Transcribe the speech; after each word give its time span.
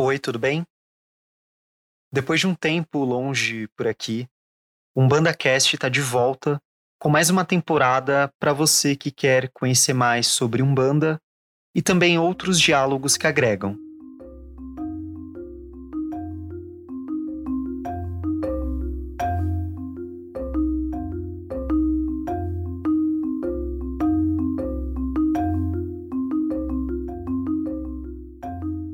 Oi, 0.00 0.16
tudo 0.16 0.38
bem? 0.38 0.64
Depois 2.12 2.38
de 2.38 2.46
um 2.46 2.54
tempo 2.54 3.02
longe 3.02 3.66
por 3.76 3.88
aqui, 3.88 4.28
o 4.94 5.02
Umbanda 5.02 5.34
Cast 5.34 5.74
está 5.74 5.88
de 5.88 6.00
volta 6.00 6.62
com 7.00 7.08
mais 7.08 7.30
uma 7.30 7.44
temporada 7.44 8.32
para 8.38 8.52
você 8.52 8.94
que 8.94 9.10
quer 9.10 9.50
conhecer 9.50 9.94
mais 9.94 10.28
sobre 10.28 10.62
Umbanda 10.62 11.20
e 11.74 11.82
também 11.82 12.16
outros 12.16 12.60
diálogos 12.60 13.16
que 13.16 13.26
agregam. 13.26 13.76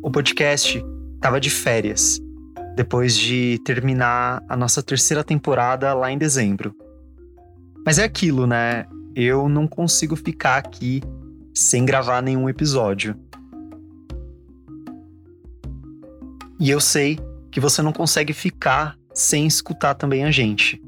O 0.02 0.10
podcast 0.10 0.82
estava 1.24 1.40
de 1.40 1.48
férias, 1.48 2.20
depois 2.76 3.16
de 3.16 3.58
terminar 3.64 4.44
a 4.46 4.54
nossa 4.54 4.82
terceira 4.82 5.24
temporada 5.24 5.94
lá 5.94 6.12
em 6.12 6.18
dezembro. 6.18 6.76
Mas 7.82 7.98
é 7.98 8.04
aquilo, 8.04 8.46
né? 8.46 8.84
Eu 9.16 9.48
não 9.48 9.66
consigo 9.66 10.16
ficar 10.16 10.58
aqui 10.58 11.00
sem 11.54 11.86
gravar 11.86 12.20
nenhum 12.20 12.46
episódio. 12.46 13.16
E 16.60 16.68
eu 16.68 16.78
sei 16.78 17.18
que 17.50 17.58
você 17.58 17.80
não 17.80 17.90
consegue 17.90 18.34
ficar 18.34 18.94
sem 19.14 19.46
escutar 19.46 19.94
também 19.94 20.26
a 20.26 20.30
gente. 20.30 20.78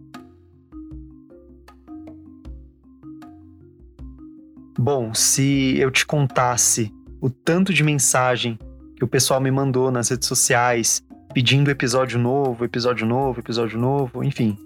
Bom, 4.79 5.15
se 5.15 5.79
eu 5.79 5.91
te 5.91 6.05
contasse 6.05 6.93
o 7.23 7.31
tanto 7.31 7.73
de 7.73 7.83
mensagem 7.83 8.59
que 8.97 9.05
o 9.05 9.07
pessoal 9.07 9.41
me 9.41 9.51
mandou 9.51 9.91
nas 9.91 10.09
redes 10.09 10.27
sociais, 10.27 11.05
pedindo 11.35 11.71
episódio 11.71 12.19
novo, 12.19 12.65
episódio 12.65 13.07
novo, 13.07 13.41
episódio 13.41 13.79
novo, 13.79 14.25
enfim. 14.25 14.57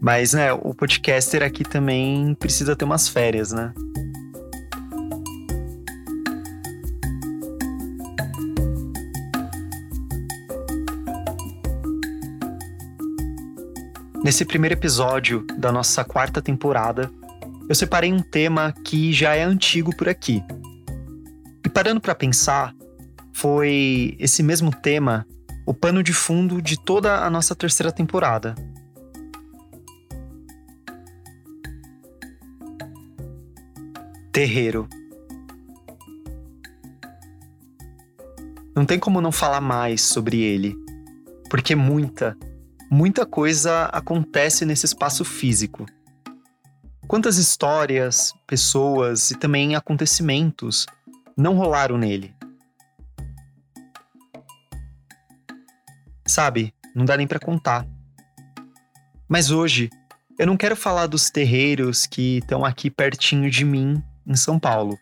Mas, 0.00 0.32
né, 0.32 0.52
o 0.52 0.74
podcaster 0.74 1.42
aqui 1.42 1.62
também 1.62 2.34
precisa 2.34 2.74
ter 2.74 2.84
umas 2.84 3.08
férias, 3.08 3.52
né? 3.52 3.72
Nesse 14.22 14.44
primeiro 14.44 14.74
episódio 14.74 15.46
da 15.58 15.70
nossa 15.70 16.02
quarta 16.02 16.42
temporada, 16.42 17.10
eu 17.68 17.74
separei 17.74 18.12
um 18.12 18.20
tema 18.20 18.72
que 18.84 19.12
já 19.12 19.36
é 19.36 19.42
antigo 19.42 19.94
por 19.94 20.08
aqui. 20.08 20.42
E 21.64 21.68
parando 21.68 22.00
para 22.00 22.14
pensar, 22.14 22.74
foi 23.44 24.16
esse 24.18 24.42
mesmo 24.42 24.74
tema 24.74 25.26
o 25.66 25.74
pano 25.74 26.02
de 26.02 26.14
fundo 26.14 26.62
de 26.62 26.82
toda 26.82 27.26
a 27.26 27.28
nossa 27.28 27.54
terceira 27.54 27.92
temporada. 27.92 28.54
Terreiro. 34.32 34.88
Não 38.74 38.86
tem 38.86 38.98
como 38.98 39.20
não 39.20 39.30
falar 39.30 39.60
mais 39.60 40.00
sobre 40.00 40.40
ele, 40.40 40.74
porque 41.50 41.76
muita, 41.76 42.34
muita 42.90 43.26
coisa 43.26 43.84
acontece 43.92 44.64
nesse 44.64 44.86
espaço 44.86 45.22
físico. 45.22 45.84
Quantas 47.06 47.36
histórias, 47.36 48.32
pessoas 48.46 49.30
e 49.30 49.34
também 49.36 49.76
acontecimentos 49.76 50.86
não 51.36 51.58
rolaram 51.58 51.98
nele? 51.98 52.34
Sabe, 56.34 56.74
não 56.92 57.04
dá 57.04 57.16
nem 57.16 57.28
para 57.28 57.38
contar. 57.38 57.86
Mas 59.28 59.52
hoje, 59.52 59.88
eu 60.36 60.48
não 60.48 60.56
quero 60.56 60.74
falar 60.74 61.06
dos 61.06 61.30
terreiros 61.30 62.06
que 62.06 62.38
estão 62.38 62.64
aqui 62.64 62.90
pertinho 62.90 63.48
de 63.48 63.64
mim, 63.64 64.02
em 64.26 64.34
São 64.34 64.58
Paulo. 64.58 64.98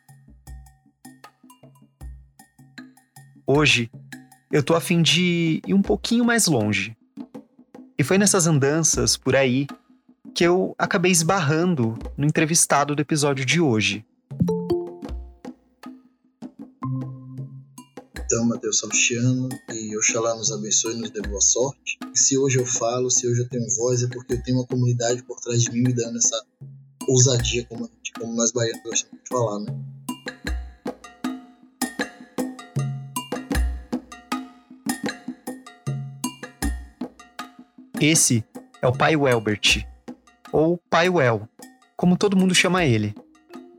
Hoje, 3.46 3.90
eu 4.50 4.62
tô 4.62 4.74
a 4.74 4.80
fim 4.80 5.00
de 5.00 5.62
ir 5.66 5.72
um 5.72 5.80
pouquinho 5.80 6.22
mais 6.22 6.46
longe. 6.48 6.94
E 7.98 8.04
foi 8.04 8.18
nessas 8.18 8.46
andanças 8.46 9.16
por 9.16 9.34
aí 9.34 9.66
que 10.34 10.44
eu 10.44 10.74
acabei 10.76 11.10
esbarrando 11.10 11.98
no 12.14 12.26
entrevistado 12.26 12.94
do 12.94 13.00
episódio 13.00 13.46
de 13.46 13.58
hoje. 13.58 14.04
Então, 18.32 18.46
Mateus 18.46 18.78
Salchiano, 18.78 19.46
e 19.74 19.94
Oxalá 19.94 20.34
nos 20.34 20.50
abençoe 20.50 20.94
e 20.94 20.96
nos 20.96 21.10
dê 21.10 21.20
boa 21.20 21.42
sorte. 21.42 21.98
Se 22.14 22.38
hoje 22.38 22.58
eu 22.58 22.64
falo, 22.64 23.10
se 23.10 23.28
hoje 23.28 23.42
eu 23.42 23.48
tenho 23.50 23.68
voz, 23.76 24.02
é 24.02 24.06
porque 24.06 24.32
eu 24.32 24.42
tenho 24.42 24.56
uma 24.56 24.66
comunidade 24.66 25.22
por 25.24 25.38
trás 25.38 25.64
de 25.64 25.70
mim 25.70 25.82
me 25.82 25.92
dando 25.92 26.16
essa 26.16 26.42
ousadia, 27.06 27.66
como, 27.66 27.90
como 28.18 28.34
nós 28.34 28.50
baianos 28.50 28.82
gostamos 28.84 29.22
de 29.22 29.28
falar, 29.28 29.60
né? 29.60 29.76
Esse 38.00 38.42
é 38.80 38.88
o 38.88 38.96
Pai 38.96 39.14
Welbert, 39.14 39.86
ou 40.50 40.78
Pai 40.88 41.10
Well, 41.10 41.46
como 41.98 42.16
todo 42.16 42.34
mundo 42.34 42.54
chama 42.54 42.82
ele. 42.82 43.14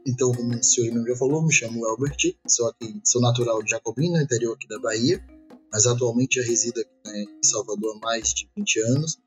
Então, 0.06 0.32
como 0.34 0.56
o 0.56 0.64
senhor 0.64 1.08
já 1.08 1.16
falou, 1.16 1.42
me 1.42 1.54
chamo 1.54 1.86
Albert, 1.86 2.36
sou, 2.48 2.68
aqui, 2.68 3.00
sou 3.06 3.22
natural 3.22 3.64
de 3.64 3.72
Jacobina, 3.72 4.22
interior 4.22 4.54
aqui 4.54 4.68
da 4.68 4.80
Bahia, 4.80 5.24
mas 5.72 5.86
atualmente 5.86 6.42
já 6.42 6.48
resido 6.48 6.82
aqui 6.82 6.90
né, 7.06 7.24
em 7.24 7.44
Salvador 7.44 7.96
há 7.96 8.00
mais 8.06 8.34
de 8.34 8.50
20 8.58 8.80
anos. 8.82 9.18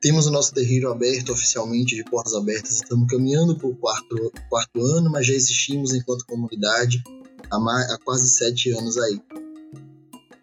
Temos 0.00 0.26
o 0.26 0.32
nosso 0.32 0.52
terreiro 0.52 0.90
aberto 0.90 1.32
oficialmente, 1.32 1.94
de 1.94 2.02
portas 2.02 2.34
abertas, 2.34 2.72
estamos 2.72 3.06
caminhando 3.08 3.56
para 3.56 3.68
o 3.68 3.76
quarto, 3.76 4.32
quarto 4.48 4.84
ano, 4.84 5.08
mas 5.08 5.24
já 5.24 5.34
existimos 5.34 5.94
enquanto 5.94 6.26
comunidade 6.26 7.00
há, 7.48 7.60
mais, 7.60 7.88
há 7.88 7.98
quase 7.98 8.28
sete 8.28 8.70
anos 8.70 8.98
aí. 8.98 9.20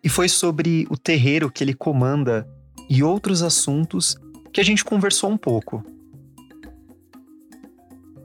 E 0.02 0.08
foi 0.08 0.30
sobre 0.30 0.88
o 0.90 0.96
terreiro 0.96 1.52
que 1.52 1.62
ele 1.62 1.74
comanda 1.74 2.48
e 2.90 3.04
outros 3.04 3.44
assuntos 3.44 4.16
que 4.54 4.62
a 4.62 4.64
gente 4.64 4.86
conversou 4.86 5.30
um 5.30 5.38
pouco. 5.38 5.84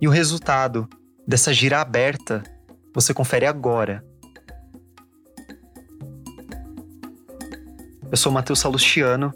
E 0.01 0.07
o 0.07 0.11
resultado 0.11 0.89
dessa 1.27 1.53
gira 1.53 1.81
aberta 1.81 2.43
você 2.95 3.13
confere 3.13 3.47
agora. 3.47 4.05
Eu 8.11 8.17
sou 8.17 8.31
Matheus 8.31 8.61
Salustiano 8.61 9.33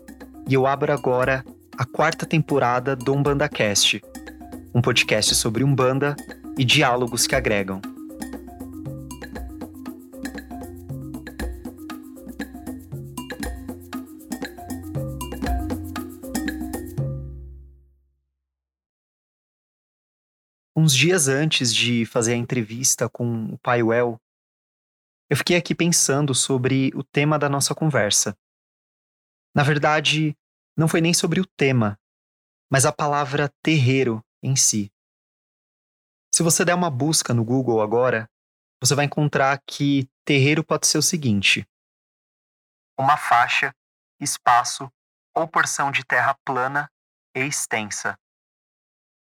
e 0.46 0.54
eu 0.54 0.66
abro 0.66 0.92
agora 0.92 1.44
a 1.76 1.84
quarta 1.84 2.24
temporada 2.24 2.94
do 2.94 3.12
Umbanda 3.12 3.48
Cast, 3.48 4.00
um 4.74 4.80
podcast 4.80 5.34
sobre 5.34 5.64
Umbanda 5.64 6.14
e 6.56 6.64
diálogos 6.64 7.26
que 7.26 7.34
agregam. 7.34 7.80
Uns 20.78 20.94
dias 20.94 21.26
antes 21.26 21.74
de 21.74 22.06
fazer 22.06 22.34
a 22.34 22.36
entrevista 22.36 23.08
com 23.08 23.46
o 23.46 23.58
Pai 23.58 23.82
Well, 23.82 24.16
eu 25.28 25.36
fiquei 25.36 25.56
aqui 25.56 25.74
pensando 25.74 26.32
sobre 26.32 26.92
o 26.94 27.02
tema 27.02 27.36
da 27.36 27.48
nossa 27.48 27.74
conversa. 27.74 28.38
Na 29.52 29.64
verdade, 29.64 30.38
não 30.76 30.86
foi 30.86 31.00
nem 31.00 31.12
sobre 31.12 31.40
o 31.40 31.44
tema, 31.44 31.98
mas 32.70 32.86
a 32.86 32.92
palavra 32.92 33.52
terreiro 33.60 34.24
em 34.40 34.54
si. 34.54 34.92
Se 36.32 36.44
você 36.44 36.64
der 36.64 36.76
uma 36.76 36.90
busca 36.90 37.34
no 37.34 37.44
Google 37.44 37.82
agora, 37.82 38.30
você 38.80 38.94
vai 38.94 39.06
encontrar 39.06 39.60
que 39.66 40.08
terreiro 40.24 40.62
pode 40.62 40.86
ser 40.86 40.98
o 40.98 41.02
seguinte: 41.02 41.66
uma 42.96 43.16
faixa, 43.16 43.74
espaço 44.20 44.88
ou 45.34 45.48
porção 45.48 45.90
de 45.90 46.04
terra 46.04 46.38
plana 46.44 46.88
e 47.34 47.40
extensa, 47.40 48.16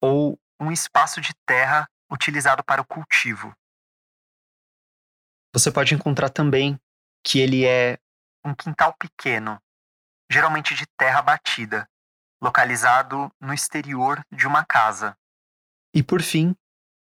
ou 0.01 0.39
um 0.61 0.71
espaço 0.71 1.21
de 1.21 1.33
terra 1.47 1.89
utilizado 2.11 2.63
para 2.65 2.81
o 2.81 2.85
cultivo. 2.85 3.55
Você 5.55 5.71
pode 5.71 5.95
encontrar 5.95 6.31
também 6.31 6.81
que 7.25 7.39
ele 7.39 7.67
é 7.67 7.99
um 8.45 8.55
quintal 8.55 8.95
pequeno, 8.95 9.61
geralmente 10.31 10.75
de 10.75 10.87
terra 10.97 11.23
batida, 11.23 11.89
localizado 12.43 13.31
no 13.41 13.53
exterior 13.53 14.25
de 14.31 14.47
uma 14.47 14.65
casa. 14.65 15.17
E 15.95 16.03
por 16.03 16.23
fim, 16.23 16.57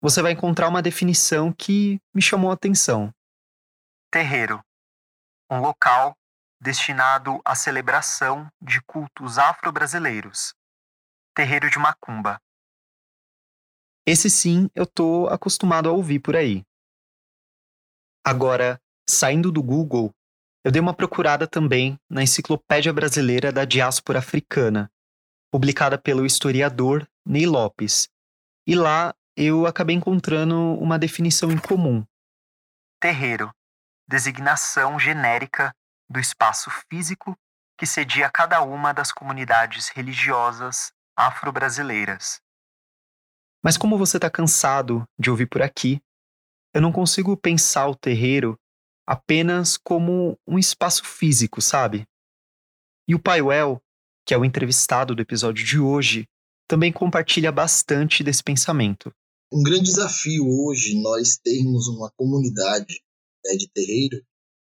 você 0.01 0.23
vai 0.23 0.33
encontrar 0.33 0.69
uma 0.69 0.83
definição 0.83 1.53
que 1.53 2.01
me 2.15 2.23
chamou 2.23 2.51
a 2.51 2.55
atenção: 2.55 3.13
terreiro 4.11 4.63
um 5.51 5.61
local 5.61 6.17
destinado 6.61 7.41
à 7.45 7.55
celebração 7.55 8.51
de 8.61 8.81
cultos 8.83 9.39
afro-brasileiros. 9.39 10.55
Terreiro 11.35 11.71
de 11.71 11.79
Macumba. 11.79 12.41
Esse 14.07 14.31
sim 14.31 14.71
eu 14.73 14.87
tô 14.87 15.27
acostumado 15.27 15.89
a 15.89 15.93
ouvir 15.93 16.21
por 16.21 16.37
aí. 16.37 16.63
Agora, 18.25 18.81
saindo 19.09 19.51
do 19.51 19.61
Google, 19.61 20.13
eu 20.65 20.71
dei 20.71 20.81
uma 20.81 20.95
procurada 20.95 21.47
também 21.47 21.99
na 22.09 22.23
Enciclopédia 22.23 22.93
Brasileira 22.93 23.53
da 23.53 23.65
Diáspora 23.65 24.21
Africana, 24.21 24.91
publicada 25.51 25.99
pelo 25.99 26.25
historiador 26.25 27.07
Ney 27.27 27.47
Lopes. 27.47 28.09
E 28.67 28.77
lá 28.77 29.13
eu 29.37 29.67
acabei 29.67 29.97
encontrando 29.97 30.57
uma 30.75 30.99
definição 30.99 31.51
em 31.51 31.59
comum. 31.59 32.05
Terreiro, 33.01 33.53
designação 34.09 34.99
genérica 34.99 35.75
do 36.09 36.21
espaço 36.21 36.71
físico 36.89 37.37
que 37.77 37.87
cedia 37.87 38.31
cada 38.31 38.63
uma 38.63 38.93
das 38.93 39.13
comunidades 39.13 39.89
religiosas 39.89 40.93
afro-brasileiras. 41.17 42.41
Mas 43.63 43.77
como 43.77 43.99
você 43.99 44.17
está 44.17 44.31
cansado 44.31 45.05
de 45.19 45.31
ouvir 45.31 45.47
por 45.47 45.63
aqui, 45.63 46.01
eu 46.75 46.81
não 46.81 46.93
consigo 46.93 47.37
pensar 47.37 47.89
o 47.89 47.95
terreiro 47.97 48.59
apenas 49.07 49.77
como 49.77 50.39
um 50.47 50.59
espaço 50.59 51.05
físico, 51.05 51.63
sabe? 51.63 52.07
E 53.09 53.15
o 53.15 53.23
Paiuel, 53.23 53.81
que 54.27 54.35
é 54.35 54.39
o 54.39 54.45
entrevistado 54.45 55.15
do 55.15 55.23
episódio 55.23 55.65
de 55.65 55.79
hoje, 55.79 56.27
também 56.69 56.93
compartilha 56.93 57.53
bastante 57.53 58.25
desse 58.25 58.43
pensamento. 58.43 59.13
Um 59.53 59.63
grande 59.63 59.85
desafio 59.85 60.45
hoje 60.45 61.01
nós 61.01 61.39
termos 61.39 61.87
uma 61.87 62.11
comunidade 62.17 63.01
né, 63.45 63.57
de 63.57 63.69
terreiro. 63.69 64.21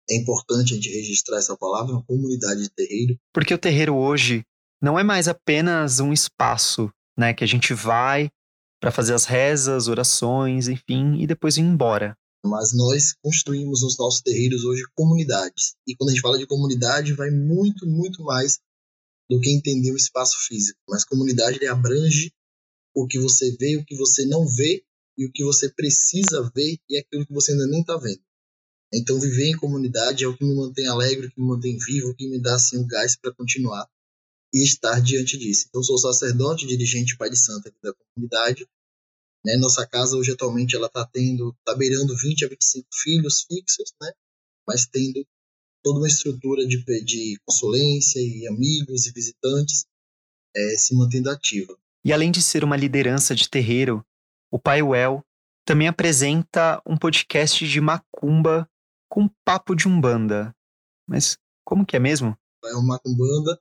É 0.07 0.15
importante 0.15 0.73
a 0.73 0.75
gente 0.75 0.89
registrar 0.89 1.37
essa 1.37 1.57
palavra, 1.57 1.93
uma 1.93 2.05
comunidade 2.05 2.61
de 2.61 2.69
terreiro. 2.69 3.17
Porque 3.33 3.53
o 3.53 3.57
terreiro 3.57 3.95
hoje 3.95 4.43
não 4.81 4.97
é 4.97 5.03
mais 5.03 5.27
apenas 5.27 5.99
um 5.99 6.13
espaço 6.13 6.91
né, 7.17 7.33
que 7.33 7.43
a 7.43 7.47
gente 7.47 7.73
vai 7.73 8.29
para 8.79 8.91
fazer 8.91 9.13
as 9.13 9.25
rezas, 9.25 9.87
orações, 9.87 10.67
enfim, 10.67 11.19
e 11.19 11.27
depois 11.27 11.57
ir 11.57 11.61
embora 11.61 12.17
mas 12.43 12.73
nós 12.73 13.13
construímos 13.21 13.81
nos 13.83 13.97
nossos 13.97 14.21
terreiros 14.21 14.63
hoje 14.63 14.83
comunidades. 14.95 15.75
E 15.85 15.95
quando 15.95 16.09
a 16.09 16.13
gente 16.13 16.21
fala 16.21 16.37
de 16.37 16.47
comunidade, 16.47 17.13
vai 17.13 17.29
muito, 17.29 17.85
muito 17.85 18.23
mais 18.23 18.59
do 19.29 19.39
que 19.39 19.51
entender 19.51 19.91
o 19.91 19.97
espaço 19.97 20.37
físico. 20.47 20.79
Mas 20.87 21.05
comunidade 21.05 21.57
ele 21.57 21.67
abrange 21.67 22.31
o 22.95 23.05
que 23.05 23.19
você 23.19 23.55
vê, 23.57 23.77
o 23.77 23.85
que 23.85 23.95
você 23.95 24.25
não 24.25 24.47
vê 24.47 24.83
e 25.17 25.25
o 25.25 25.31
que 25.31 25.43
você 25.43 25.69
precisa 25.69 26.49
ver 26.55 26.77
e 26.89 26.97
aquilo 26.97 27.25
que 27.25 27.33
você 27.33 27.51
ainda 27.51 27.67
nem 27.67 27.81
está 27.81 27.97
vendo. 27.97 28.21
Então 28.93 29.19
viver 29.19 29.49
em 29.49 29.57
comunidade 29.57 30.23
é 30.23 30.27
o 30.27 30.35
que 30.35 30.43
me 30.43 30.55
mantém 30.55 30.87
alegre, 30.87 31.27
o 31.27 31.31
que 31.31 31.39
me 31.39 31.47
mantém 31.47 31.77
vivo, 31.77 32.09
o 32.09 32.15
que 32.15 32.27
me 32.27 32.41
dá 32.41 32.55
assim 32.55 32.77
o 32.77 32.87
gás 32.87 33.15
para 33.15 33.33
continuar 33.33 33.87
e 34.53 34.63
estar 34.63 34.99
diante 35.01 35.37
disso. 35.37 35.65
Então 35.69 35.83
sou 35.83 35.97
sacerdote, 35.97 36.65
dirigente 36.65 37.17
pai 37.17 37.29
de 37.29 37.37
santo 37.37 37.67
aqui 37.67 37.77
da 37.81 37.93
comunidade 37.93 38.67
né? 39.45 39.55
Nossa 39.57 39.87
casa 39.87 40.17
hoje 40.17 40.31
atualmente 40.31 40.75
ela 40.75 40.87
está 40.87 41.05
tendo, 41.05 41.55
está 41.59 41.75
beirando 41.75 42.15
20 42.15 42.45
a 42.45 42.49
25 42.49 42.87
filhos 42.93 43.45
fixos, 43.47 43.93
né? 44.01 44.11
mas 44.67 44.85
tendo 44.85 45.25
toda 45.83 45.99
uma 45.99 46.07
estrutura 46.07 46.65
de, 46.65 46.83
de 47.03 47.39
consulência 47.45 48.19
e 48.19 48.47
amigos 48.47 49.07
e 49.07 49.13
visitantes 49.13 49.85
é, 50.55 50.75
se 50.77 50.95
mantendo 50.95 51.29
ativa. 51.29 51.77
E 52.03 52.13
além 52.13 52.31
de 52.31 52.41
ser 52.41 52.63
uma 52.63 52.77
liderança 52.77 53.33
de 53.33 53.49
terreiro, 53.49 54.05
o 54.51 54.59
Pai 54.59 54.81
Well 54.81 55.23
também 55.65 55.87
apresenta 55.87 56.81
um 56.85 56.97
podcast 56.97 57.67
de 57.67 57.81
macumba 57.81 58.69
com 59.09 59.29
papo 59.43 59.75
de 59.75 59.87
umbanda. 59.87 60.55
Mas 61.07 61.37
como 61.63 61.85
que 61.85 61.95
é 61.95 61.99
mesmo? 61.99 62.37
É 62.65 62.73
uma 62.73 62.95
macumbanda, 62.95 63.59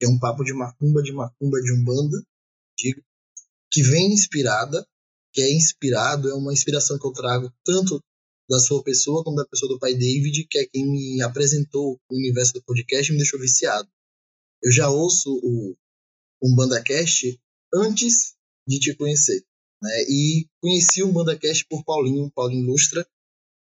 é 0.00 0.08
um 0.08 0.18
papo 0.18 0.44
de 0.44 0.52
macumba, 0.52 1.02
de 1.02 1.12
macumba, 1.12 1.60
de 1.60 1.72
umbanda, 1.72 2.22
digo, 2.78 3.02
que 3.70 3.82
vem 3.82 4.12
inspirada 4.12 4.86
que 5.36 5.42
é 5.42 5.52
inspirado, 5.52 6.30
é 6.30 6.34
uma 6.34 6.50
inspiração 6.50 6.98
que 6.98 7.06
eu 7.06 7.12
trago 7.12 7.52
tanto 7.62 8.02
da 8.48 8.58
sua 8.58 8.82
pessoa 8.82 9.22
como 9.22 9.36
da 9.36 9.44
pessoa 9.44 9.70
do 9.70 9.78
pai 9.78 9.92
David, 9.92 10.46
que 10.48 10.58
é 10.58 10.66
quem 10.66 10.86
me 10.86 11.20
apresentou 11.20 12.00
o 12.10 12.16
universo 12.16 12.54
do 12.54 12.62
podcast 12.62 13.10
e 13.10 13.12
me 13.12 13.18
deixou 13.18 13.38
viciado. 13.38 13.86
Eu 14.62 14.72
já 14.72 14.88
ouço 14.88 15.30
o 15.42 15.76
um 16.42 16.54
BandaCast 16.54 17.38
antes 17.74 18.34
de 18.66 18.78
te 18.78 18.94
conhecer, 18.94 19.44
né? 19.82 20.04
E 20.08 20.48
conheci 20.58 21.02
o 21.02 21.12
BandaCast 21.12 21.66
por 21.68 21.84
Paulinho, 21.84 22.30
Paulinho 22.30 22.64
Lustra, 22.64 23.06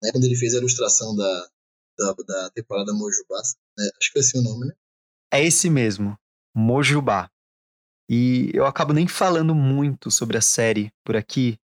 né? 0.02 0.10
Quando 0.12 0.24
ele 0.24 0.36
fez 0.36 0.54
a 0.54 0.58
ilustração 0.58 1.16
da, 1.16 1.50
da, 1.98 2.12
da 2.12 2.50
temporada 2.50 2.92
Mojubá, 2.92 3.40
né? 3.78 3.88
Acho 3.98 4.12
que 4.12 4.18
é 4.18 4.20
esse 4.20 4.36
o 4.36 4.42
nome, 4.42 4.66
né? 4.66 4.74
É 5.34 5.42
esse 5.42 5.68
mesmo, 5.68 6.16
Mojubá. 6.54 7.28
E 8.08 8.52
eu 8.54 8.64
acabo 8.66 8.92
nem 8.92 9.08
falando 9.08 9.52
muito 9.52 10.08
sobre 10.08 10.38
a 10.38 10.40
série 10.40 10.92
por 11.04 11.16
aqui, 11.16 11.58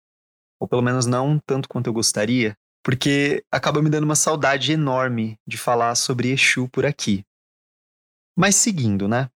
ou 0.61 0.67
pelo 0.67 0.83
menos 0.83 1.07
não 1.07 1.39
tanto 1.39 1.69
quanto 1.69 1.87
eu 1.87 1.93
gostaria, 1.93 2.57
porque 2.83 3.45
acaba 3.49 3.81
me 3.81 3.89
dando 3.89 4.03
uma 4.03 4.17
saudade 4.17 4.73
enorme 4.73 5.39
de 5.47 5.57
falar 5.57 5.95
sobre 5.95 6.33
Exu 6.33 6.69
por 6.69 6.85
aqui. 6.85 7.25
Mas 8.37 8.57
seguindo, 8.57 9.07
né? 9.07 9.31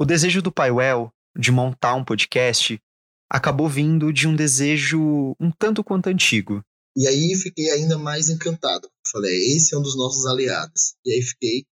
O 0.00 0.06
desejo 0.06 0.40
do 0.40 0.50
Paiwell 0.50 1.12
de 1.36 1.52
montar 1.52 1.94
um 1.96 2.04
podcast 2.04 2.80
acabou 3.28 3.68
vindo 3.68 4.10
de 4.10 4.26
um 4.26 4.34
desejo 4.34 5.36
um 5.38 5.50
tanto 5.50 5.84
quanto 5.84 6.06
antigo. 6.06 6.64
E 6.96 7.06
aí 7.06 7.36
fiquei 7.36 7.68
ainda 7.68 7.98
mais 7.98 8.30
encantado. 8.30 8.90
Falei, 9.12 9.54
esse 9.54 9.74
é 9.74 9.78
um 9.78 9.82
dos 9.82 9.98
nossos 9.98 10.24
aliados. 10.24 10.94
E 11.04 11.12
aí 11.12 11.22
fiquei 11.22 11.66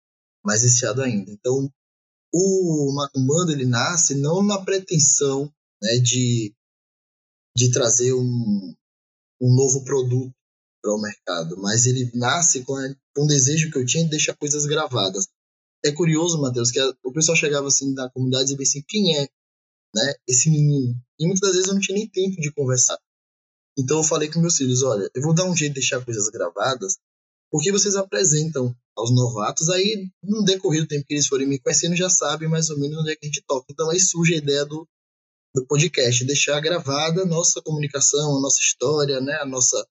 mais 0.45 0.63
viciado 0.63 1.03
ainda. 1.03 1.31
Então, 1.31 1.73
o 2.33 2.93
Macumbanda 2.95 3.53
ele 3.53 3.65
nasce 3.65 4.15
não 4.15 4.43
na 4.43 4.63
pretensão 4.63 5.53
né, 5.81 5.99
de, 5.99 6.55
de 7.57 7.71
trazer 7.71 8.13
um, 8.13 8.75
um 9.41 9.55
novo 9.55 9.85
produto 9.85 10.35
para 10.83 10.95
o 10.95 11.01
mercado, 11.01 11.57
mas 11.59 11.87
ele 11.87 12.11
nasce 12.15 12.63
com, 12.65 12.75
com 13.15 13.25
um 13.25 13.27
desejo 13.27 13.71
que 13.71 13.79
eu 13.79 13.87
tinha 13.87 14.05
de 14.05 14.11
deixar 14.11 14.37
coisas 14.37 14.67
gravadas. 14.67 15.29
É 15.85 15.93
curioso, 15.93 16.41
Matheus, 16.41 16.71
que 16.71 16.81
a, 16.81 16.95
o 17.05 17.13
pessoal 17.13 17.37
chegava 17.37 17.69
assim 17.69 17.95
na 17.95 18.11
comunidade 18.11 18.53
e 18.53 18.57
dizia 18.57 18.63
assim, 18.63 18.85
quem 18.87 19.17
é 19.17 19.29
né, 19.95 20.15
esse 20.29 20.51
menino? 20.51 20.95
E 21.19 21.27
muitas 21.27 21.53
vezes 21.53 21.69
eu 21.69 21.75
não 21.75 21.81
tinha 21.81 21.97
nem 21.97 22.09
tempo 22.09 22.41
de 22.41 22.53
conversar. 22.53 22.99
Então 23.79 23.99
eu 23.99 24.05
falei 24.05 24.31
com 24.31 24.41
meus 24.41 24.57
filhos, 24.57 24.83
olha, 24.83 25.09
eu 25.15 25.23
vou 25.23 25.35
dar 25.35 25.45
um 25.45 25.57
jeito 25.57 25.75
de 25.75 25.81
deixar 25.81 26.05
coisas 26.05 26.29
gravadas, 26.29 26.99
porque 27.55 27.71
vocês 27.71 27.95
apresentam 27.95 28.75
aos 28.97 29.15
novatos, 29.15 29.69
aí 29.69 30.11
no 30.21 30.43
decorrer 30.45 30.83
do 30.83 30.89
tempo 30.89 31.07
que 31.07 31.15
eles 31.15 31.29
forem 31.29 31.47
me 31.47 31.57
conhecendo, 31.61 31.95
já 31.95 32.11
sabem 32.11 32.49
mais 32.49 32.69
ou 32.69 32.77
menos 32.81 32.99
onde 32.99 33.13
é 33.13 33.15
que 33.15 33.25
a 33.25 33.29
gente 33.29 33.45
toca. 33.47 33.67
Então 33.71 33.89
aí 33.91 34.01
surge 34.01 34.35
a 34.35 34.39
ideia 34.39 34.65
do, 34.65 34.85
do 35.55 35.65
podcast, 35.65 36.25
deixar 36.25 36.59
gravada 36.59 37.23
a 37.23 37.25
nossa 37.25 37.63
comunicação, 37.63 38.37
a 38.37 38.41
nossa 38.41 38.59
história, 38.61 39.21
né, 39.21 39.35
a 39.35 39.47
nossa 39.47 39.87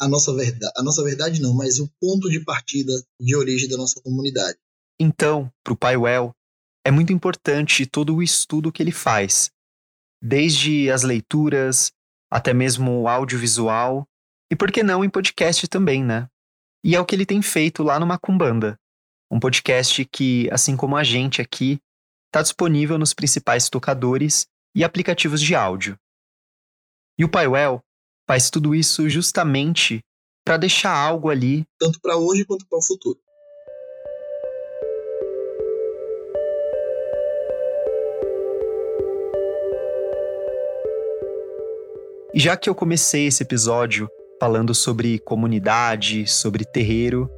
a 0.00 0.08
nossa 0.08 0.32
verdade, 0.34 0.72
a 0.74 0.82
nossa 0.82 1.04
verdade 1.04 1.42
não, 1.42 1.52
mas 1.52 1.78
o 1.80 1.90
ponto 2.00 2.30
de 2.30 2.42
partida 2.42 2.94
de 3.20 3.36
origem 3.36 3.68
da 3.68 3.76
nossa 3.76 4.00
comunidade. 4.00 4.56
Então, 4.98 5.52
para 5.62 5.74
o 5.74 5.76
Pai 5.76 5.98
Well, 5.98 6.32
é 6.82 6.90
muito 6.90 7.12
importante 7.12 7.84
todo 7.84 8.16
o 8.16 8.22
estudo 8.22 8.72
que 8.72 8.82
ele 8.82 8.90
faz, 8.90 9.50
desde 10.22 10.90
as 10.90 11.02
leituras 11.02 11.92
até 12.30 12.54
mesmo 12.54 13.02
o 13.02 13.06
audiovisual 13.06 14.08
e 14.50 14.56
por 14.56 14.72
que 14.72 14.82
não 14.82 15.04
em 15.04 15.10
podcast 15.10 15.68
também, 15.68 16.02
né? 16.02 16.26
E 16.84 16.94
é 16.94 17.00
o 17.00 17.04
que 17.04 17.14
ele 17.14 17.26
tem 17.26 17.42
feito 17.42 17.82
lá 17.82 17.98
no 17.98 18.06
Macumbanda, 18.06 18.78
um 19.30 19.40
podcast 19.40 20.04
que, 20.04 20.48
assim 20.52 20.76
como 20.76 20.96
a 20.96 21.02
gente 21.02 21.42
aqui, 21.42 21.78
está 22.26 22.42
disponível 22.42 22.98
nos 22.98 23.14
principais 23.14 23.68
tocadores 23.68 24.46
e 24.74 24.84
aplicativos 24.84 25.40
de 25.40 25.54
áudio. 25.54 25.98
E 27.18 27.24
o 27.24 27.28
Paiwell 27.28 27.80
faz 28.28 28.50
tudo 28.50 28.74
isso 28.74 29.08
justamente 29.08 30.00
para 30.44 30.56
deixar 30.56 30.92
algo 30.92 31.30
ali, 31.30 31.64
tanto 31.78 32.00
para 32.00 32.16
hoje 32.16 32.44
quanto 32.44 32.66
para 32.66 32.78
o 32.78 32.82
futuro. 32.82 33.18
E 42.34 42.38
já 42.38 42.54
que 42.54 42.68
eu 42.68 42.74
comecei 42.74 43.26
esse 43.26 43.42
episódio 43.42 44.10
falando 44.38 44.74
sobre 44.74 45.18
comunidade, 45.18 46.26
sobre 46.26 46.64
terreiro. 46.64 47.30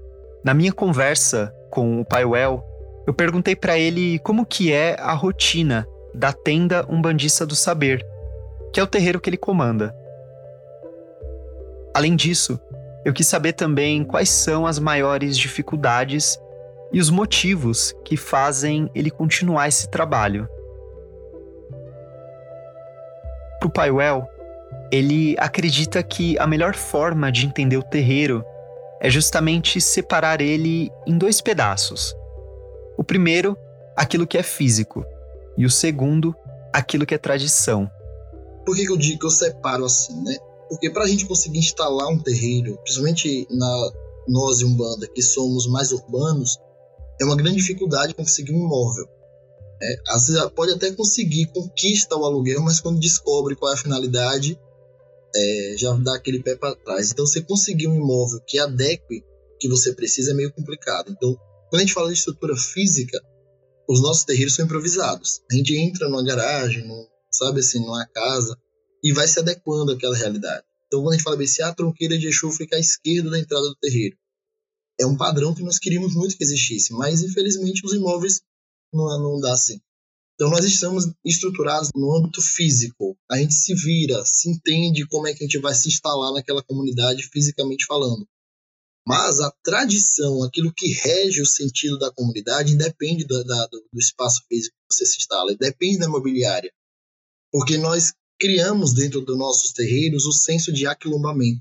Na 0.45 0.53
minha 0.53 0.73
conversa 0.73 1.55
com 1.71 2.01
o 2.01 2.05
Pai 2.05 2.25
Well, 2.25 2.65
eu 3.07 3.15
perguntei 3.15 3.55
para 3.55 3.79
ele 3.79 4.19
como 4.21 4.45
que 4.45 4.73
é 4.73 4.97
a 4.99 5.13
rotina 5.13 5.87
da 6.15 6.33
tenda 6.33 6.85
Umbandista 6.89 7.47
do 7.47 7.55
Saber, 7.55 8.05
que 8.73 8.81
é 8.81 8.83
o 8.83 8.87
terreiro 8.87 9.21
que 9.21 9.31
ele 9.31 9.37
comanda. 9.37 9.95
Além 11.95 12.15
disso, 12.17 12.61
eu 13.05 13.13
quis 13.13 13.27
saber 13.27 13.53
também 13.53 14.05
quais 14.05 14.29
são 14.29 14.67
as 14.67 14.79
maiores 14.79 15.39
dificuldades 15.39 16.39
e 16.93 17.01
os 17.01 17.11
motivos 17.11 17.95
que 18.05 18.17
fazem 18.17 18.91
ele 18.95 19.11
continuar 19.11 19.69
esse 19.69 19.89
trabalho. 19.89 20.49
Para 23.59 23.69
o 23.69 23.73
Pai 23.73 23.91
Well, 23.91 24.29
ele 24.91 25.37
acredita 25.39 26.03
que 26.03 26.39
a 26.39 26.47
melhor 26.47 26.75
forma 26.75 27.31
de 27.31 27.47
entender 27.47 27.77
o 27.77 27.83
terreiro 27.83 28.45
é 29.01 29.11
justamente 29.11 29.81
separar 29.81 30.41
ele 30.41 30.91
em 31.07 31.17
dois 31.17 31.41
pedaços. 31.41 32.15
O 32.97 33.05
primeiro, 33.05 33.57
aquilo 33.97 34.27
que 34.27 34.39
é 34.39 34.43
físico, 34.43 35.05
e 35.57 35.65
o 35.65 35.71
segundo, 35.71 36.35
aquilo 36.73 37.07
que 37.07 37.15
é 37.15 37.19
tradição. 37.19 37.91
Por 38.65 38.75
que, 38.75 38.85
eu 38.85 38.97
digo 38.97 39.21
que 39.21 39.27
eu 39.27 39.31
separo 39.31 39.85
assim, 39.85 40.21
né? 40.23 40.37
Porque 40.69 40.91
para 40.91 41.05
a 41.05 41.07
gente 41.07 41.27
conseguir 41.27 41.59
instalar 41.59 42.09
um 42.09 42.19
terreiro, 42.19 42.79
principalmente 42.83 43.47
na, 43.51 43.93
nós 44.29 44.61
e 44.61 44.65
Umbanda, 44.65 45.09
que 45.09 45.23
somos 45.23 45.67
mais 45.67 45.93
urbanos, 45.93 46.59
é 47.21 47.25
uma 47.25 47.37
grande 47.37 47.57
dificuldade 47.57 48.15
conseguir 48.15 48.53
um 48.53 48.65
imóvel. 48.65 49.09
É, 49.81 49.97
às 50.09 50.27
vezes 50.27 50.45
pode 50.55 50.73
até 50.73 50.91
conseguir, 50.93 51.47
conquista 51.47 52.17
o 52.17 52.25
aluguel, 52.25 52.61
mas 52.63 52.81
quando 52.81 52.99
descobre 52.99 53.55
qual 53.57 53.73
é 53.73 53.75
a 53.75 53.79
finalidade, 53.79 54.59
é, 55.35 55.75
já 55.77 55.93
dá 55.95 56.17
aquele 56.17 56.43
pé 56.43 56.57
para 56.57 56.75
trás. 56.77 57.11
Então, 57.11 57.27
você 57.27 57.43
conseguir 57.43 57.87
um 57.87 57.97
imóvel 57.97 58.41
que 58.47 58.59
adeque 58.59 59.23
que 59.61 59.69
você 59.69 59.93
precisa 59.93 60.33
é 60.33 60.35
meio 60.35 60.53
complicado. 60.53 61.11
Então, 61.11 61.37
quando 61.69 61.81
a 61.81 61.85
gente 61.85 61.95
fala 61.95 62.09
de 62.09 62.15
estrutura 62.15 62.57
física, 62.57 63.21
os 63.89 64.01
nossos 64.01 64.25
terreiros 64.25 64.55
são 64.55 64.65
improvisados. 64.65 65.41
A 65.51 65.55
gente 65.55 65.77
entra 65.77 66.09
numa 66.09 66.25
garagem, 66.25 66.87
num, 66.87 67.07
sabe 67.31 67.61
assim, 67.61 67.81
numa 67.81 68.07
casa, 68.07 68.57
e 69.03 69.13
vai 69.13 69.27
se 69.27 69.39
adequando 69.39 69.93
àquela 69.93 70.17
realidade. 70.17 70.65
Então, 70.87 71.01
quando 71.01 71.13
a 71.13 71.17
gente 71.17 71.25
fala 71.25 71.47
se 71.47 71.63
a 71.63 71.75
tronqueira 71.75 72.19
de 72.19 72.27
Exu 72.29 72.51
fica 72.51 72.77
à 72.77 72.79
esquerda 72.79 73.31
da 73.31 73.39
entrada 73.39 73.65
do 73.65 73.77
terreiro, 73.77 74.17
é 75.01 75.07
um 75.07 75.17
padrão 75.17 75.55
que 75.55 75.63
nós 75.63 75.79
queríamos 75.79 76.15
muito 76.15 76.37
que 76.37 76.43
existisse, 76.43 76.93
mas 76.93 77.23
infelizmente 77.23 77.87
os 77.87 77.93
imóveis 77.93 78.41
não, 78.93 79.07
não 79.23 79.41
dá 79.41 79.53
assim. 79.53 79.81
Então 80.39 80.51
nós 80.51 80.65
estamos 80.65 81.05
estruturados 81.25 81.91
no 81.97 82.17
âmbito 82.17 82.41
físico. 82.41 83.19
A 83.29 83.39
gente 83.39 83.55
se 83.55 83.75
vira, 83.75 84.25
se 84.25 84.49
entende 84.49 85.05
como 85.09 85.27
é 85.27 85.35
que 85.35 85.43
a 85.43 85.47
gente 85.47 85.59
vai 85.59 85.75
se 85.75 85.89
instalar 85.89 86.33
naquela 86.33 86.63
comunidade 86.63 87.29
fisicamente 87.33 87.85
falando. 87.85 88.25
Mas 89.05 89.41
a 89.41 89.53
tradição, 89.65 90.45
aquilo 90.45 90.73
que 90.73 90.93
rege 90.93 91.43
o 91.43 91.47
sentido 91.47 91.99
da 91.99 92.13
comunidade, 92.13 92.73
independe 92.73 93.25
do, 93.25 93.43
da, 93.43 93.67
do 93.67 93.99
espaço 93.99 94.45
físico 94.49 94.77
que 94.89 94.95
você 94.95 95.07
se 95.07 95.17
instala, 95.17 95.57
depende 95.57 95.99
da 95.99 96.07
imobiliária. 96.07 96.71
Porque 97.51 97.77
nós 97.77 98.13
criamos 98.39 98.95
dentro 98.95 99.21
dos 99.21 99.37
nossos 99.37 99.73
terreiros 99.73 100.25
o 100.25 100.33
senso 100.33 100.73
de 100.73 100.87
aquilombamento. 100.87 101.61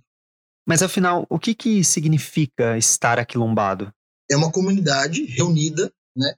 Mas 0.67 0.83
afinal, 0.83 1.25
o 1.31 1.39
que, 1.39 1.55
que 1.55 1.83
significa 1.83 2.77
estar 2.77 3.17
aquilombado? 3.17 3.91
É 4.29 4.35
uma 4.35 4.51
comunidade 4.51 5.23
reunida, 5.23 5.91
né, 6.15 6.35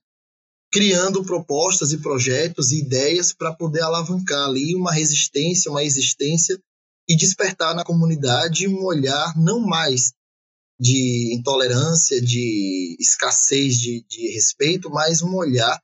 criando 0.72 1.24
propostas 1.24 1.92
e 1.92 1.98
projetos 1.98 2.72
e 2.72 2.80
ideias 2.80 3.34
para 3.34 3.54
poder 3.54 3.82
alavancar 3.82 4.48
ali 4.48 4.76
uma 4.76 4.94
resistência, 4.94 5.72
uma 5.72 5.84
existência 5.84 6.62
e 7.08 7.16
despertar 7.16 7.74
na 7.74 7.84
comunidade 7.84 8.68
um 8.68 8.84
olhar 8.84 9.36
não 9.36 9.60
mais 9.60 10.14
de 10.80 11.34
intolerância, 11.36 12.22
de 12.22 12.96
escassez 13.00 13.78
de, 13.78 14.06
de 14.08 14.32
respeito, 14.32 14.90
mas 14.90 15.22
um 15.22 15.36
olhar 15.36 15.82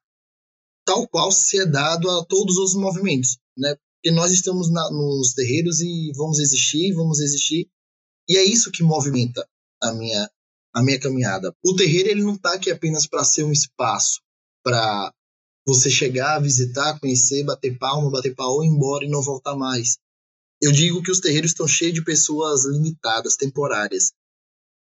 tal 0.85 1.07
qual 1.07 1.31
se 1.31 1.59
é 1.59 1.65
dado 1.65 2.09
a 2.09 2.23
todos 2.23 2.57
os 2.57 2.75
movimentos, 2.75 3.37
né? 3.57 3.75
Porque 3.75 4.15
nós 4.15 4.31
estamos 4.31 4.71
na, 4.71 4.89
nos 4.91 5.33
terreiros 5.33 5.81
e 5.81 6.11
vamos 6.15 6.37
existir, 6.37 6.93
vamos 6.93 7.19
existir, 7.19 7.67
e 8.29 8.37
é 8.37 8.43
isso 8.43 8.71
que 8.71 8.83
movimenta 8.83 9.45
a 9.81 9.91
minha 9.93 10.29
a 10.73 10.83
minha 10.83 10.99
caminhada. 10.99 11.55
O 11.63 11.73
terreiro 11.73 12.09
ele 12.09 12.23
não 12.23 12.35
está 12.35 12.53
aqui 12.53 12.69
apenas 12.69 13.07
para 13.07 13.23
ser 13.23 13.43
um 13.43 13.51
espaço 13.51 14.19
para 14.65 15.13
você 15.67 15.91
chegar, 15.91 16.39
visitar, 16.39 16.99
conhecer, 16.99 17.43
bater 17.43 17.77
palma, 17.77 18.09
bater 18.09 18.33
pau, 18.33 18.63
ir 18.63 18.67
embora 18.67 19.05
e 19.05 19.09
não 19.09 19.21
voltar 19.21 19.55
mais. 19.55 19.99
Eu 20.59 20.71
digo 20.71 21.03
que 21.03 21.11
os 21.11 21.19
terreiros 21.19 21.51
estão 21.51 21.67
cheios 21.67 21.93
de 21.93 22.03
pessoas 22.03 22.65
limitadas, 22.65 23.35
temporárias. 23.35 24.11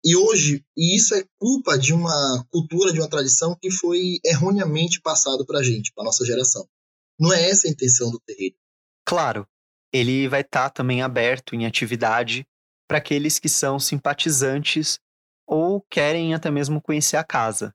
E 0.03 0.17
hoje, 0.17 0.65
e 0.77 0.97
isso 0.97 1.15
é 1.15 1.25
culpa 1.39 1.77
de 1.79 1.93
uma 1.93 2.47
cultura, 2.51 2.93
de 2.93 3.01
uma 3.01 3.11
tradição 3.11 3.55
que 3.61 3.71
foi 3.71 4.19
erroneamente 4.25 5.01
passado 5.01 5.45
para 5.45 5.59
a 5.59 5.63
gente, 5.63 5.93
para 5.93 6.05
nossa 6.05 6.25
geração. 6.25 6.67
Não 7.19 7.33
é 7.33 7.51
essa 7.51 7.67
a 7.67 7.71
intenção 7.71 8.11
do 8.11 8.21
terreiro. 8.21 8.55
Claro, 9.05 9.47
ele 9.93 10.29
vai 10.29 10.41
estar 10.41 10.65
tá 10.65 10.71
também 10.71 11.03
aberto 11.03 11.55
em 11.55 11.67
atividade 11.67 12.47
para 12.89 12.99
aqueles 12.99 13.39
que 13.39 13.49
são 13.49 13.79
simpatizantes 13.79 14.99
ou 15.47 15.85
querem 15.91 16.35
até 16.35 16.51
mesmo 16.51 16.81
conhecer 16.81 17.17
a 17.17 17.25
casa. 17.25 17.75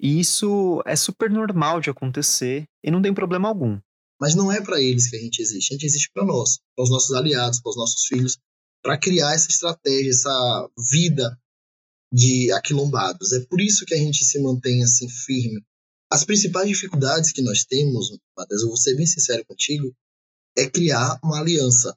E 0.00 0.20
isso 0.20 0.82
é 0.86 0.94
super 0.94 1.30
normal 1.30 1.80
de 1.80 1.90
acontecer 1.90 2.64
e 2.84 2.90
não 2.90 3.02
tem 3.02 3.12
problema 3.12 3.48
algum. 3.48 3.78
Mas 4.20 4.34
não 4.34 4.50
é 4.50 4.60
para 4.60 4.80
eles 4.80 5.08
que 5.08 5.16
a 5.16 5.20
gente 5.20 5.40
existe, 5.40 5.72
a 5.72 5.74
gente 5.74 5.86
existe 5.86 6.10
para 6.12 6.24
nós, 6.24 6.58
para 6.76 6.84
os 6.84 6.90
nossos 6.90 7.14
aliados, 7.14 7.60
para 7.60 7.70
os 7.70 7.76
nossos 7.76 8.04
filhos, 8.06 8.38
para 8.82 8.98
criar 8.98 9.34
essa 9.34 9.48
estratégia, 9.48 10.10
essa 10.10 10.70
vida 10.90 11.38
de 12.12 12.50
aquilombados. 12.52 13.32
É 13.32 13.40
por 13.46 13.60
isso 13.60 13.84
que 13.84 13.94
a 13.94 13.98
gente 13.98 14.24
se 14.24 14.40
mantém 14.40 14.82
assim 14.82 15.08
firme. 15.08 15.62
As 16.10 16.24
principais 16.24 16.68
dificuldades 16.68 17.32
que 17.32 17.42
nós 17.42 17.64
temos, 17.64 18.18
Matheus, 18.36 18.62
eu 18.62 18.68
vou 18.68 18.76
ser 18.76 18.96
bem 18.96 19.06
sincero 19.06 19.44
contigo, 19.44 19.94
é 20.56 20.68
criar 20.68 21.18
uma 21.22 21.40
aliança 21.40 21.96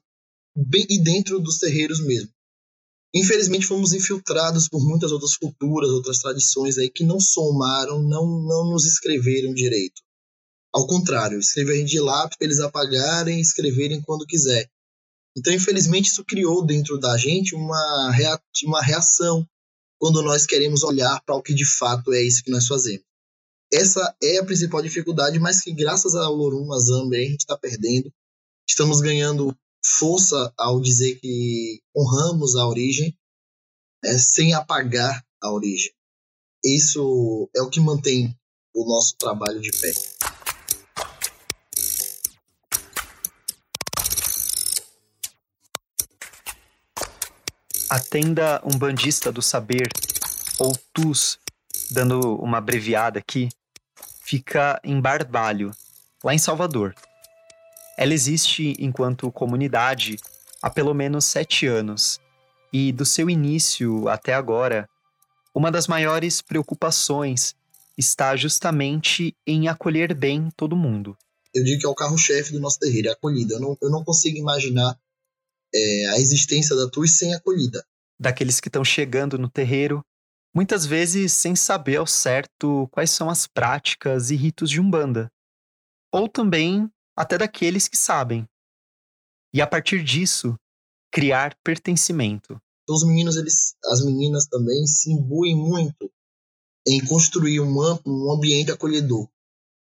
bem, 0.54 0.86
e 0.88 1.02
dentro 1.02 1.40
dos 1.40 1.58
terreiros 1.58 2.04
mesmo. 2.04 2.31
Infelizmente 3.14 3.66
fomos 3.66 3.92
infiltrados 3.92 4.68
por 4.68 4.82
muitas 4.82 5.12
outras 5.12 5.36
culturas, 5.36 5.90
outras 5.90 6.18
tradições 6.18 6.78
aí 6.78 6.90
que 6.90 7.04
não 7.04 7.20
somaram, 7.20 8.02
não, 8.02 8.26
não 8.42 8.70
nos 8.70 8.86
escreveram 8.86 9.52
direito. 9.52 10.00
Ao 10.72 10.86
contrário, 10.86 11.38
escreverem 11.38 11.84
de 11.84 12.00
lápis 12.00 12.38
para 12.38 12.46
eles 12.46 12.60
apagarem 12.60 13.38
e 13.38 13.42
escreverem 13.42 14.00
quando 14.00 14.24
quiser. 14.24 14.70
Então, 15.36 15.52
infelizmente, 15.52 16.06
isso 16.06 16.24
criou 16.24 16.64
dentro 16.64 16.98
da 16.98 17.16
gente 17.18 17.54
uma, 17.54 18.10
rea 18.10 18.40
uma 18.64 18.82
reação 18.82 19.46
quando 19.98 20.22
nós 20.22 20.46
queremos 20.46 20.82
olhar 20.82 21.22
para 21.24 21.36
o 21.36 21.42
que 21.42 21.54
de 21.54 21.64
fato 21.64 22.12
é 22.12 22.22
isso 22.22 22.42
que 22.42 22.50
nós 22.50 22.66
fazemos. 22.66 23.04
Essa 23.72 24.14
é 24.22 24.38
a 24.38 24.44
principal 24.44 24.82
dificuldade, 24.82 25.38
mas 25.38 25.62
que 25.62 25.72
graças 25.72 26.14
ao 26.14 26.34
Lorum, 26.34 26.72
a 26.72 26.78
Zambia, 26.78 27.18
a 27.18 27.22
gente 27.22 27.40
está 27.40 27.56
perdendo. 27.56 28.12
Estamos 28.68 29.00
ganhando 29.00 29.56
força 29.84 30.52
ao 30.56 30.80
dizer 30.80 31.18
que 31.20 31.82
honramos 31.96 32.56
a 32.56 32.66
origem 32.66 33.16
é, 34.04 34.18
sem 34.18 34.54
apagar 34.54 35.24
a 35.40 35.50
origem. 35.50 35.92
Isso 36.64 37.50
é 37.56 37.62
o 37.62 37.68
que 37.68 37.80
mantém 37.80 38.36
o 38.74 38.88
nosso 38.88 39.16
trabalho 39.16 39.60
de 39.60 39.70
pé. 39.72 39.92
A 47.90 48.00
tenda 48.00 48.62
Umbandista 48.64 49.30
do 49.30 49.42
Saber, 49.42 49.88
ou 50.58 50.74
TUS, 50.94 51.38
dando 51.90 52.36
uma 52.36 52.58
abreviada 52.58 53.18
aqui, 53.18 53.50
fica 54.24 54.80
em 54.82 54.98
Barbalho, 54.98 55.72
lá 56.24 56.32
em 56.32 56.38
Salvador. 56.38 56.94
Ela 57.96 58.14
existe 58.14 58.74
enquanto 58.78 59.30
comunidade 59.30 60.16
há 60.62 60.70
pelo 60.70 60.94
menos 60.94 61.24
sete 61.24 61.66
anos, 61.66 62.20
e 62.72 62.90
do 62.92 63.04
seu 63.04 63.28
início 63.28 64.08
até 64.08 64.32
agora, 64.32 64.88
uma 65.54 65.70
das 65.70 65.86
maiores 65.86 66.40
preocupações 66.40 67.54
está 67.98 68.34
justamente 68.36 69.36
em 69.46 69.68
acolher 69.68 70.14
bem 70.14 70.48
todo 70.56 70.74
mundo. 70.74 71.16
Eu 71.54 71.62
digo 71.62 71.80
que 71.80 71.86
é 71.86 71.88
o 71.88 71.94
carro-chefe 71.94 72.52
do 72.52 72.60
nosso 72.60 72.78
terreiro, 72.78 73.08
é 73.08 73.10
a 73.10 73.14
acolhida. 73.14 73.54
Eu 73.54 73.60
não, 73.60 73.78
eu 73.82 73.90
não 73.90 74.02
consigo 74.02 74.38
imaginar 74.38 74.98
é, 75.74 76.06
a 76.06 76.18
existência 76.18 76.74
da 76.74 76.88
TUI 76.88 77.06
sem 77.06 77.34
acolhida. 77.34 77.84
Daqueles 78.18 78.58
que 78.58 78.68
estão 78.68 78.82
chegando 78.82 79.36
no 79.36 79.50
terreiro, 79.50 80.02
muitas 80.54 80.86
vezes 80.86 81.32
sem 81.32 81.54
saber 81.54 81.96
ao 81.96 82.06
certo 82.06 82.88
quais 82.90 83.10
são 83.10 83.28
as 83.28 83.46
práticas 83.46 84.30
e 84.30 84.36
ritos 84.36 84.70
de 84.70 84.80
Umbanda. 84.80 85.30
Ou 86.10 86.26
também 86.26 86.90
até 87.22 87.38
daqueles 87.38 87.88
que 87.88 87.96
sabem. 87.96 88.46
E 89.54 89.60
a 89.60 89.66
partir 89.66 90.02
disso, 90.02 90.54
criar 91.12 91.56
pertencimento. 91.62 92.60
Então, 92.82 92.96
os 92.96 93.04
meninos, 93.04 93.36
eles, 93.36 93.74
as 93.84 94.04
meninas 94.04 94.46
também 94.46 94.86
se 94.86 95.12
imbuem 95.12 95.56
muito 95.56 96.10
em 96.86 97.04
construir 97.06 97.60
um, 97.60 97.72
um 98.06 98.32
ambiente 98.32 98.72
acolhedor. 98.72 99.28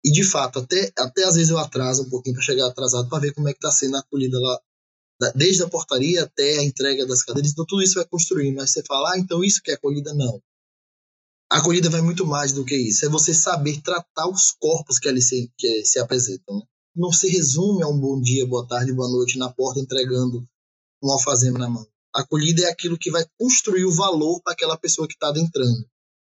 E 0.05 0.11
de 0.11 0.25
fato, 0.25 0.59
até, 0.59 0.91
até 0.99 1.25
às 1.25 1.35
vezes 1.35 1.51
eu 1.51 1.59
atraso 1.59 2.03
um 2.03 2.11
pouquinho 2.11 2.35
para 2.35 2.45
chegar 2.45 2.67
atrasado 2.67 3.09
para 3.09 3.21
ver 3.21 3.35
como 3.35 3.49
é 3.49 3.53
que 3.53 3.59
está 3.59 3.71
sendo 3.71 3.97
acolhida 3.97 4.39
lá, 4.41 4.61
desde 5.35 5.63
a 5.63 5.69
portaria 5.69 6.25
até 6.25 6.59
a 6.59 6.65
entrega 6.65 7.07
das 7.07 7.23
cadeiras. 7.23 7.53
Então 7.53 7.67
tudo 7.67 7.83
isso 7.83 7.95
vai 7.95 8.07
construindo. 8.07 8.57
Mas 8.57 8.73
você 8.73 8.83
fala, 8.83 9.13
ah, 9.13 9.19
então 9.19 9.45
isso 9.45 9.61
que 9.63 9.71
é 9.71 9.75
acolhida? 9.75 10.15
Não. 10.15 10.43
A 11.53 11.59
acolhida 11.59 11.91
vai 11.91 12.01
muito 12.01 12.25
mais 12.25 12.53
do 12.53 12.65
que 12.65 12.75
isso. 12.75 13.05
É 13.05 13.09
você 13.09 13.35
saber 13.35 13.83
tratar 13.83 14.27
os 14.29 14.53
corpos 14.53 14.99
que 14.99 15.09
ali 15.09 15.21
se, 15.21 15.53
que 15.59 15.85
se 15.85 15.99
apresentam. 15.99 16.57
Né? 16.57 16.63
Não 16.95 17.13
se 17.13 17.29
resume 17.29 17.83
a 17.83 17.89
um 17.89 17.99
bom 17.99 18.21
dia, 18.21 18.47
boa 18.47 18.67
tarde, 18.67 18.93
boa 18.93 19.09
noite 19.09 19.39
na 19.39 19.51
porta 19.51 19.81
entregando 19.81 20.47
um 21.03 21.11
alfazema 21.11 21.59
na 21.59 21.69
mão. 21.69 21.87
Acolhida 22.13 22.63
é 22.63 22.71
aquilo 22.71 22.99
que 22.99 23.11
vai 23.11 23.25
construir 23.39 23.85
o 23.85 23.93
valor 23.93 24.41
para 24.43 24.53
aquela 24.53 24.77
pessoa 24.77 25.07
que 25.07 25.15
está 25.15 25.29
adentrando. 25.29 25.87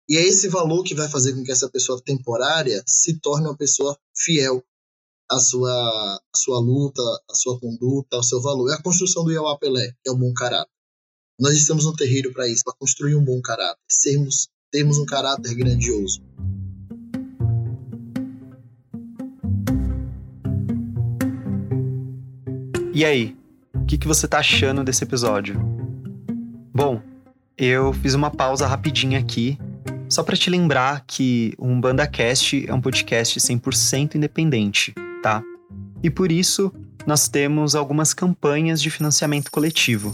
E 0.07 0.17
é 0.17 0.21
esse 0.21 0.49
valor 0.49 0.83
que 0.83 0.95
vai 0.95 1.07
fazer 1.07 1.33
com 1.33 1.43
que 1.43 1.51
essa 1.51 1.69
pessoa 1.69 2.01
temporária 2.01 2.83
se 2.85 3.19
torne 3.19 3.47
uma 3.47 3.55
pessoa 3.55 3.97
fiel 4.15 4.63
à 5.29 5.39
sua, 5.39 5.71
à 5.71 6.37
sua 6.37 6.59
luta, 6.59 7.01
à 7.29 7.35
sua 7.35 7.59
conduta, 7.59 8.17
ao 8.17 8.23
seu 8.23 8.41
valor. 8.41 8.71
É 8.71 8.73
a 8.73 8.81
construção 8.81 9.23
do 9.23 9.31
Iauá 9.31 9.57
Pelé, 9.57 9.91
que 10.03 10.09
é 10.09 10.11
o 10.11 10.17
bom 10.17 10.33
caráter. 10.33 10.71
Nós 11.39 11.53
estamos 11.55 11.85
no 11.85 11.95
terreiro 11.95 12.33
para 12.33 12.49
isso, 12.49 12.63
para 12.65 12.75
construir 12.77 13.15
um 13.15 13.23
bom 13.23 13.39
caráter, 13.41 13.79
sermos, 13.89 14.49
termos 14.71 14.97
um 14.97 15.05
caráter 15.05 15.55
grandioso. 15.55 16.21
E 22.99 23.05
aí, 23.05 23.33
o 23.73 23.85
que, 23.85 23.97
que 23.97 24.05
você 24.05 24.27
tá 24.27 24.39
achando 24.39 24.83
desse 24.83 25.05
episódio? 25.05 25.57
Bom, 26.73 27.01
eu 27.57 27.93
fiz 27.93 28.13
uma 28.13 28.29
pausa 28.29 28.67
rapidinha 28.67 29.17
aqui, 29.17 29.57
só 30.09 30.21
para 30.21 30.35
te 30.35 30.49
lembrar 30.49 31.05
que 31.07 31.53
o 31.57 31.65
Umbanda 31.65 32.05
Cast 32.05 32.69
é 32.69 32.73
um 32.73 32.81
podcast 32.81 33.39
100% 33.39 34.15
independente, 34.15 34.93
tá? 35.23 35.41
E 36.03 36.09
por 36.09 36.29
isso, 36.29 36.73
nós 37.07 37.29
temos 37.29 37.73
algumas 37.73 38.13
campanhas 38.13 38.81
de 38.81 38.89
financiamento 38.89 39.49
coletivo. 39.49 40.13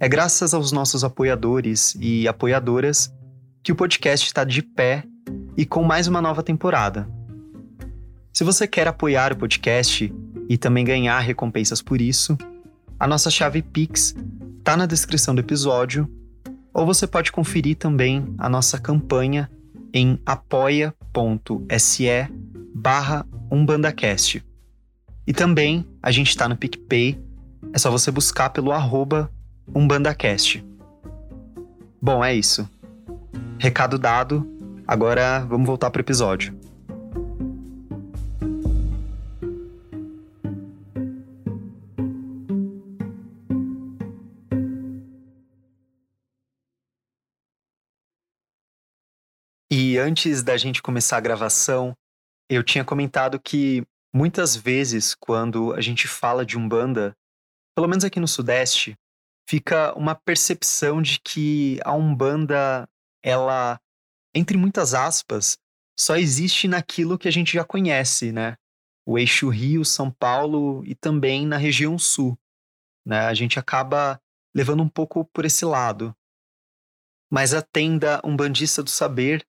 É 0.00 0.08
graças 0.08 0.52
aos 0.52 0.72
nossos 0.72 1.04
apoiadores 1.04 1.96
e 2.00 2.26
apoiadoras 2.26 3.14
que 3.62 3.70
o 3.70 3.76
podcast 3.76 4.26
está 4.26 4.42
de 4.42 4.60
pé 4.60 5.04
e 5.56 5.64
com 5.64 5.84
mais 5.84 6.08
uma 6.08 6.20
nova 6.20 6.42
temporada. 6.42 7.08
Se 8.40 8.44
você 8.44 8.66
quer 8.66 8.88
apoiar 8.88 9.34
o 9.34 9.36
podcast 9.36 10.10
e 10.48 10.56
também 10.56 10.82
ganhar 10.82 11.18
recompensas 11.18 11.82
por 11.82 12.00
isso, 12.00 12.38
a 12.98 13.06
nossa 13.06 13.30
chave 13.30 13.60
Pix 13.60 14.16
está 14.58 14.78
na 14.78 14.86
descrição 14.86 15.34
do 15.34 15.42
episódio, 15.42 16.10
ou 16.72 16.86
você 16.86 17.06
pode 17.06 17.30
conferir 17.32 17.76
também 17.76 18.34
a 18.38 18.48
nossa 18.48 18.78
campanha 18.78 19.50
em 19.92 20.18
apoia.se 20.24 22.06
barra 22.74 23.26
umbandacast. 23.52 24.42
E 25.26 25.34
também 25.34 25.86
a 26.02 26.10
gente 26.10 26.30
está 26.30 26.48
no 26.48 26.56
PicPay, 26.56 27.20
é 27.74 27.78
só 27.78 27.90
você 27.90 28.10
buscar 28.10 28.48
pelo 28.48 28.72
arroba 28.72 29.30
umbandacast. 29.74 30.64
Bom, 32.00 32.24
é 32.24 32.34
isso. 32.34 32.66
Recado 33.58 33.98
dado, 33.98 34.50
agora 34.88 35.40
vamos 35.40 35.66
voltar 35.66 35.90
para 35.90 36.00
o 36.00 36.02
episódio. 36.02 36.69
Antes 50.00 50.42
da 50.42 50.56
gente 50.56 50.82
começar 50.82 51.16
a 51.18 51.20
gravação, 51.20 51.96
eu 52.48 52.62
tinha 52.64 52.84
comentado 52.84 53.38
que 53.38 53.86
muitas 54.12 54.56
vezes, 54.56 55.14
quando 55.14 55.72
a 55.74 55.80
gente 55.80 56.08
fala 56.08 56.44
de 56.44 56.58
Umbanda, 56.58 57.16
pelo 57.76 57.88
menos 57.88 58.04
aqui 58.04 58.18
no 58.18 58.26
Sudeste, 58.26 58.96
fica 59.48 59.92
uma 59.94 60.14
percepção 60.14 61.00
de 61.00 61.20
que 61.20 61.78
a 61.84 61.94
Umbanda 61.94 62.88
ela, 63.22 63.80
entre 64.34 64.56
muitas 64.56 64.94
aspas, 64.94 65.58
só 65.98 66.16
existe 66.16 66.66
naquilo 66.66 67.18
que 67.18 67.28
a 67.28 67.30
gente 67.30 67.52
já 67.52 67.64
conhece, 67.64 68.32
né? 68.32 68.56
O 69.06 69.18
eixo 69.18 69.48
Rio, 69.48 69.84
São 69.84 70.10
Paulo 70.10 70.84
e 70.84 70.94
também 70.94 71.46
na 71.46 71.56
região 71.56 71.98
sul. 71.98 72.38
Né? 73.04 73.20
A 73.20 73.34
gente 73.34 73.58
acaba 73.58 74.20
levando 74.54 74.82
um 74.82 74.88
pouco 74.88 75.24
por 75.26 75.44
esse 75.44 75.64
lado. 75.64 76.14
Mas 77.30 77.54
a 77.54 77.62
tenda 77.62 78.20
Umbandista 78.24 78.82
do 78.82 78.90
Saber 78.90 79.44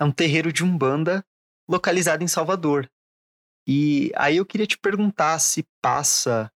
é 0.00 0.04
um 0.04 0.10
terreiro 0.10 0.52
de 0.52 0.64
Umbanda 0.64 1.24
localizado 1.68 2.24
em 2.24 2.28
Salvador. 2.28 2.90
E 3.68 4.10
aí 4.16 4.38
eu 4.38 4.46
queria 4.46 4.66
te 4.66 4.78
perguntar 4.78 5.38
se 5.38 5.64
passa, 5.82 6.50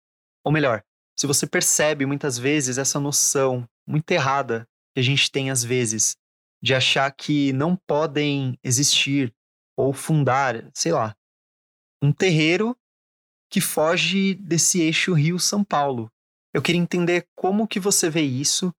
ou 0.44 0.52
melhor, 0.52 0.82
se 1.18 1.26
você 1.26 1.46
percebe 1.46 2.06
muitas 2.06 2.38
vezes 2.38 2.78
essa 2.78 3.00
noção 3.00 3.68
muito 3.86 4.10
errada 4.12 4.66
que 4.94 5.00
a 5.00 5.02
gente 5.02 5.30
tem 5.30 5.50
às 5.50 5.62
vezes 5.64 6.16
de 6.62 6.74
achar 6.74 7.10
que 7.10 7.52
não 7.52 7.76
podem 7.76 8.56
existir 8.62 9.34
ou 9.76 9.92
fundar, 9.92 10.70
sei 10.72 10.92
lá, 10.92 11.16
um 12.00 12.12
terreiro 12.12 12.76
que 13.50 13.60
foge 13.60 14.34
desse 14.34 14.80
eixo 14.80 15.12
Rio-São 15.12 15.64
Paulo. 15.64 16.10
Eu 16.54 16.62
queria 16.62 16.80
entender 16.80 17.26
como 17.34 17.66
que 17.66 17.80
você 17.80 18.08
vê 18.08 18.22
isso 18.22 18.72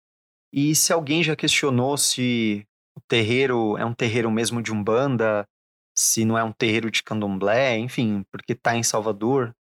e 0.52 0.74
se 0.74 0.94
alguém 0.94 1.24
já 1.24 1.36
questionou 1.36 1.98
se 1.98 2.66
o 2.96 3.02
terreiro 3.08 3.78
é 3.78 3.86
um 3.86 3.94
terreiro 3.94 4.32
mesmo 4.32 4.62
de 4.62 4.72
Umbanda, 4.72 5.48
se 5.96 6.26
não 6.26 6.38
é 6.38 6.44
um 6.44 6.52
terreiro 6.52 6.90
de 6.90 7.04
candomblé, 7.04 7.78
enfim, 7.78 8.24
porque 8.32 8.54
está 8.54 8.76
em 8.76 8.84
Salvador. 8.84 9.56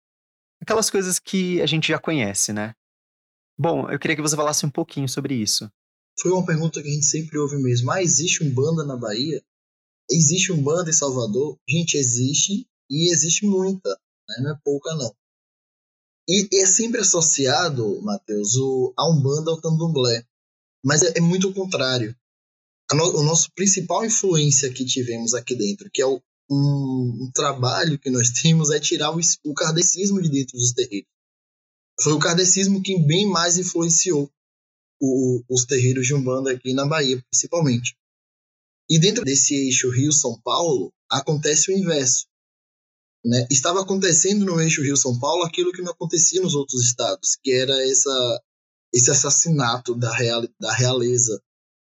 Aquelas 0.61 0.88
coisas 0.90 1.18
que 1.18 1.61
a 1.61 1.66
gente 1.66 1.88
já 1.88 1.99
conhece, 1.99 2.53
né? 2.53 2.75
Bom, 3.59 3.90
eu 3.90 3.99
queria 3.99 4.16
que 4.16 4.23
você 4.23 4.37
falasse 4.37 4.64
um 4.64 4.71
pouquinho 4.71 5.09
sobre 5.09 5.35
isso. 5.35 5.71
Foi 6.21 6.31
uma 6.31 6.45
pergunta 6.45 6.83
que 6.83 6.88
a 6.88 6.92
gente 6.92 7.07
sempre 7.07 7.38
ouve 7.38 7.57
mesmo. 7.57 7.90
Ah, 7.90 8.03
existe 8.03 8.45
um 8.45 8.53
banda 8.53 8.85
na 8.85 8.97
Bahia? 8.97 9.42
Existe 10.11 10.53
um 10.53 10.62
banda 10.62 10.90
em 10.90 10.95
Salvador? 10.95 11.59
Gente, 11.68 11.97
existe 11.97 12.66
e 12.90 13.12
existe 13.12 13.47
muita, 13.47 13.88
né? 14.29 14.37
não 14.42 14.51
é 14.53 14.59
pouca 14.62 14.95
não. 14.95 15.14
E 16.29 16.49
é 16.61 16.66
sempre 16.66 17.01
associado, 17.01 18.01
Matheus, 18.03 18.55
a 18.97 19.11
um 19.11 19.21
banda 19.21 19.51
ao 19.51 19.61
candomblé. 19.61 20.25
Mas 20.85 21.03
é, 21.03 21.18
é 21.18 21.21
muito 21.21 21.49
o 21.49 21.55
contrário. 21.55 22.16
No, 22.94 23.20
o 23.20 23.22
nosso 23.22 23.50
principal 23.55 24.05
influência 24.05 24.72
que 24.72 24.85
tivemos 24.85 25.35
aqui 25.35 25.55
dentro, 25.55 25.90
que 25.92 26.02
é 26.02 26.07
o, 26.07 26.20
um, 26.50 27.24
um, 27.24 27.31
trabalho 27.35 27.98
que 27.98 28.11
nós 28.11 28.31
temos, 28.42 28.70
é 28.70 28.81
tirar 28.81 29.11
o, 29.11 29.20
o 29.44 29.55
kardecismo 29.55 30.20
de 30.20 30.28
dentro 30.28 30.59
dos 30.59 30.72
terreiros. 30.72 31.09
Foi 32.00 32.12
o 32.12 32.18
kardecismo 32.18 32.83
que 32.83 32.98
bem 32.98 33.26
mais 33.26 33.59
influenciou 33.59 34.31
o, 35.00 35.42
os 35.48 35.64
terreiros 35.64 36.07
de 36.07 36.14
Umbanda 36.14 36.50
aqui 36.50 36.72
na 36.72 36.87
Bahia, 36.87 37.22
principalmente. 37.31 37.96
E 38.88 38.98
dentro 38.98 39.24
desse 39.24 39.55
eixo 39.55 39.90
Rio-São 39.90 40.40
Paulo, 40.42 40.92
acontece 41.11 41.70
o 41.70 41.76
inverso. 41.76 42.26
Né? 43.24 43.46
Estava 43.50 43.83
acontecendo 43.83 44.44
no 44.44 44.61
eixo 44.61 44.83
Rio-São 44.83 45.18
Paulo 45.18 45.44
aquilo 45.44 45.72
que 45.72 45.83
não 45.83 45.92
acontecia 45.92 46.40
nos 46.40 46.55
outros 46.55 46.83
estados, 46.85 47.37
que 47.42 47.52
era 47.52 47.72
essa, 47.88 48.42
esse 48.92 49.11
assassinato 49.11 49.94
da, 49.94 50.12
real, 50.12 50.42
da 50.59 50.72
realeza, 50.72 51.40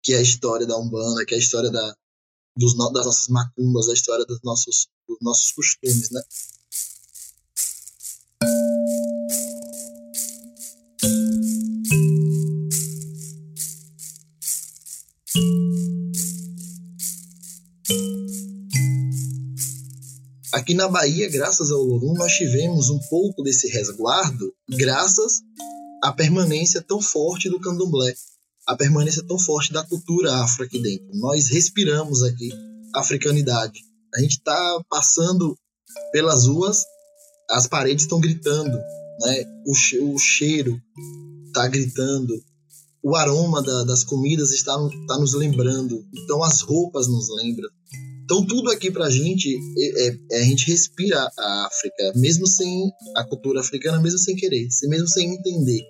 que 0.02 0.12
é 0.12 0.18
a 0.18 0.22
história 0.22 0.66
da 0.66 0.78
Umbanda, 0.78 1.24
que 1.24 1.34
é 1.34 1.36
a 1.36 1.40
história 1.40 1.70
da, 1.70 1.96
dos, 2.56 2.76
das 2.76 3.06
nossas 3.06 3.28
macumbas, 3.28 3.88
a 3.88 3.92
história 3.92 4.24
dos 4.24 4.40
nossos, 4.42 4.88
dos 5.08 5.18
nossos 5.20 5.52
costumes. 5.52 6.10
Né? 6.10 6.22
Aqui 20.52 20.74
na 20.74 20.88
Bahia, 20.88 21.28
graças 21.30 21.70
ao 21.70 21.82
Lorum, 21.82 22.14
nós 22.14 22.32
tivemos 22.32 22.90
um 22.90 22.98
pouco 23.08 23.42
desse 23.42 23.68
resguardo, 23.68 24.52
graças 24.68 25.40
à 26.02 26.12
permanência 26.12 26.82
tão 26.82 27.00
forte 27.00 27.48
do 27.48 27.60
candomblé, 27.60 28.14
a 28.70 28.76
permanência 28.76 29.24
tão 29.26 29.36
forte 29.36 29.72
da 29.72 29.84
cultura 29.84 30.32
afro 30.32 30.64
aqui 30.64 30.80
dentro. 30.80 31.08
Nós 31.14 31.48
respiramos 31.48 32.22
aqui 32.22 32.50
africanidade. 32.94 33.80
A 34.14 34.20
gente 34.20 34.38
está 34.38 34.80
passando 34.88 35.58
pelas 36.12 36.46
ruas, 36.46 36.84
as 37.50 37.66
paredes 37.66 38.04
estão 38.04 38.20
gritando, 38.20 38.78
né? 39.20 39.44
o, 39.66 40.14
o 40.14 40.18
cheiro 40.18 40.80
está 41.48 41.66
gritando, 41.66 42.40
o 43.02 43.16
aroma 43.16 43.60
da, 43.60 43.82
das 43.82 44.04
comidas 44.04 44.52
está, 44.52 44.76
está 45.02 45.18
nos 45.18 45.34
lembrando, 45.34 46.04
então 46.16 46.40
as 46.44 46.60
roupas 46.60 47.08
nos 47.08 47.28
lembram. 47.28 47.68
Então 48.22 48.46
tudo 48.46 48.70
aqui 48.70 48.88
pra 48.88 49.10
gente, 49.10 49.52
é, 49.76 50.06
é, 50.06 50.18
é, 50.30 50.42
a 50.42 50.44
gente 50.44 50.70
respira 50.70 51.28
a 51.36 51.66
África, 51.66 52.12
mesmo 52.14 52.46
sem 52.46 52.88
a 53.16 53.24
cultura 53.24 53.58
africana, 53.58 54.00
mesmo 54.00 54.20
sem 54.20 54.36
querer, 54.36 54.68
mesmo 54.84 55.08
sem 55.08 55.34
entender. 55.34 55.82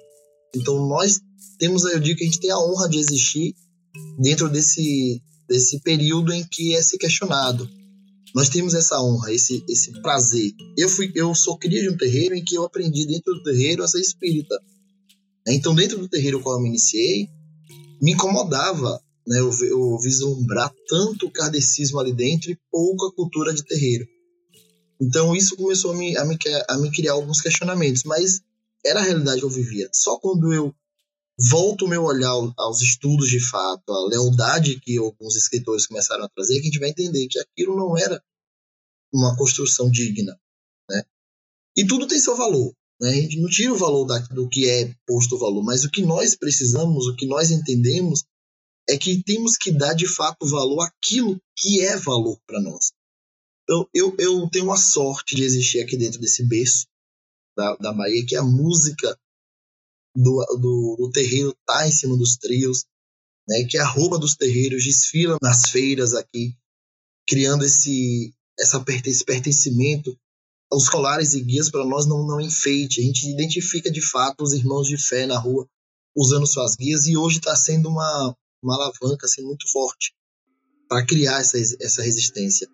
Então 0.55 0.87
nós 0.89 1.21
temos, 1.59 1.85
eu 1.85 2.01
digo 2.01 2.19
que 2.19 2.25
a 2.25 2.27
gente 2.27 2.41
tem 2.41 2.51
a 2.51 2.59
honra 2.59 2.89
de 2.89 2.99
existir 2.99 3.55
dentro 4.19 4.49
desse, 4.49 5.23
desse 5.49 5.81
período 5.81 6.33
em 6.33 6.45
que 6.45 6.75
é 6.75 6.83
se 6.83 6.99
questionado. 6.99 7.69
Nós 8.35 8.49
temos 8.49 8.75
essa 8.75 9.03
honra, 9.03 9.33
esse, 9.33 9.65
esse 9.69 10.01
prazer. 10.01 10.53
Eu, 10.77 10.89
fui, 10.89 11.11
eu 11.15 11.35
sou 11.35 11.59
cria 11.59 11.83
de 11.83 11.91
um 11.91 11.97
terreiro 11.97 12.35
em 12.35 12.45
que 12.45 12.55
eu 12.55 12.65
aprendi 12.65 13.07
dentro 13.07 13.35
do 13.35 13.43
terreiro 13.43 13.83
a 13.83 13.89
ser 13.89 14.01
espírita. 14.01 14.57
Então, 15.49 15.75
dentro 15.75 15.99
do 15.99 16.09
terreiro 16.09 16.41
qual 16.41 16.57
eu 16.57 16.63
me 16.63 16.69
iniciei, 16.69 17.29
me 18.01 18.13
incomodava 18.13 19.03
né, 19.27 19.39
eu, 19.39 19.51
eu 19.63 19.99
vislumbrar 19.99 20.73
tanto 20.89 21.27
o 21.27 21.31
kardecismo 21.31 21.99
ali 21.99 22.13
dentro 22.13 22.51
e 22.51 22.59
pouco 22.71 23.07
a 23.07 23.15
cultura 23.15 23.53
de 23.53 23.65
terreiro. 23.65 24.07
Então 25.01 25.35
isso 25.35 25.57
começou 25.57 25.93
a 25.93 25.97
me, 25.97 26.17
a 26.17 26.25
me, 26.25 26.37
a 26.69 26.79
me 26.79 26.91
criar 26.91 27.13
alguns 27.13 27.41
questionamentos, 27.41 28.05
mas 28.05 28.41
era 28.85 29.01
a 29.01 29.03
realidade 29.03 29.41
que 29.41 29.47
eu 29.47 29.51
vivia. 29.51 29.89
Só 29.93 30.19
quando 30.19 30.53
eu 30.53 30.75
volto 31.49 31.85
o 31.85 31.89
meu 31.89 32.05
olhar 32.05 32.33
aos 32.57 32.83
estudos 32.83 33.29
de 33.29 33.41
fato, 33.41 33.93
a 33.93 34.09
lealdade 34.09 34.79
que 34.81 34.99
alguns 34.99 35.37
escritores 35.37 35.87
começaram 35.87 36.25
a 36.25 36.29
trazer, 36.29 36.55
que 36.55 36.61
a 36.61 36.65
gente 36.65 36.79
vai 36.79 36.91
entender 36.91 37.27
que 37.29 37.39
aquilo 37.39 37.77
não 37.77 37.97
era 37.97 38.23
uma 39.13 39.37
construção 39.37 39.91
digna. 39.91 40.39
Né? 40.89 41.03
E 41.77 41.87
tudo 41.87 42.07
tem 42.07 42.19
seu 42.19 42.37
valor. 42.37 42.75
Né? 43.01 43.11
A 43.11 43.15
gente 43.15 43.41
não 43.41 43.49
tira 43.49 43.73
o 43.73 43.79
valor 43.79 44.05
da, 44.05 44.19
do 44.19 44.49
que 44.49 44.69
é 44.69 44.95
posto 45.07 45.37
o 45.37 45.39
valor, 45.39 45.63
mas 45.63 45.85
o 45.85 45.91
que 45.91 46.03
nós 46.03 46.37
precisamos, 46.37 47.07
o 47.07 47.17
que 47.17 47.27
nós 47.27 47.51
entendemos, 47.51 48.23
é 48.89 48.99
que 48.99 49.23
temos 49.23 49.57
que 49.57 49.71
dar 49.71 49.95
de 49.95 50.07
fato 50.07 50.47
valor 50.47 50.83
àquilo 50.83 51.41
que 51.57 51.81
é 51.81 51.97
valor 51.97 52.39
para 52.47 52.61
nós. 52.61 52.93
Eu, 53.69 53.89
eu, 53.95 54.17
eu 54.19 54.51
tenho 54.51 54.65
uma 54.65 54.77
sorte 54.77 55.37
de 55.37 55.45
existir 55.45 55.81
aqui 55.81 55.97
dentro 55.97 56.21
desse 56.21 56.45
berço 56.47 56.87
da, 57.57 57.77
da 57.77 57.93
Bahia, 57.93 58.27
que 58.27 58.35
a 58.35 58.43
música 58.43 59.17
do, 60.15 60.45
do, 60.59 60.97
do 60.99 61.11
terreiro 61.11 61.55
tá 61.67 61.87
em 61.87 61.93
cima 61.93 62.17
dos 62.17 62.37
trios, 62.37 62.85
né, 63.49 63.65
que 63.65 63.79
a 63.79 63.87
roupa 63.87 64.19
dos 64.19 64.35
terreiros 64.35 64.85
desfila 64.85 65.39
nas 65.43 65.71
feiras 65.71 66.15
aqui, 66.15 66.55
criando 67.29 67.65
esse, 67.65 68.35
essa, 68.59 68.83
esse 69.05 69.25
pertencimento 69.25 70.17
aos 70.71 70.89
colares 70.89 71.35
e 71.35 71.41
guias 71.41 71.71
para 71.71 71.85
nós 71.85 72.07
não, 72.07 72.27
não 72.27 72.41
enfeite. 72.41 73.01
A 73.01 73.05
gente 73.05 73.29
identifica 73.29 73.91
de 73.91 74.01
fato 74.01 74.43
os 74.43 74.53
irmãos 74.53 74.87
de 74.87 74.97
fé 74.97 75.27
na 75.27 75.39
rua 75.39 75.69
usando 76.17 76.47
suas 76.47 76.77
guias 76.77 77.07
e 77.07 77.17
hoje 77.17 77.39
está 77.39 77.57
sendo 77.57 77.89
uma, 77.89 78.37
uma 78.63 78.75
alavanca 78.75 79.27
assim, 79.27 79.43
muito 79.43 79.71
forte 79.71 80.13
para 80.89 81.05
criar 81.07 81.41
essa, 81.41 81.57
essa 81.59 82.03
resistência. 82.03 82.69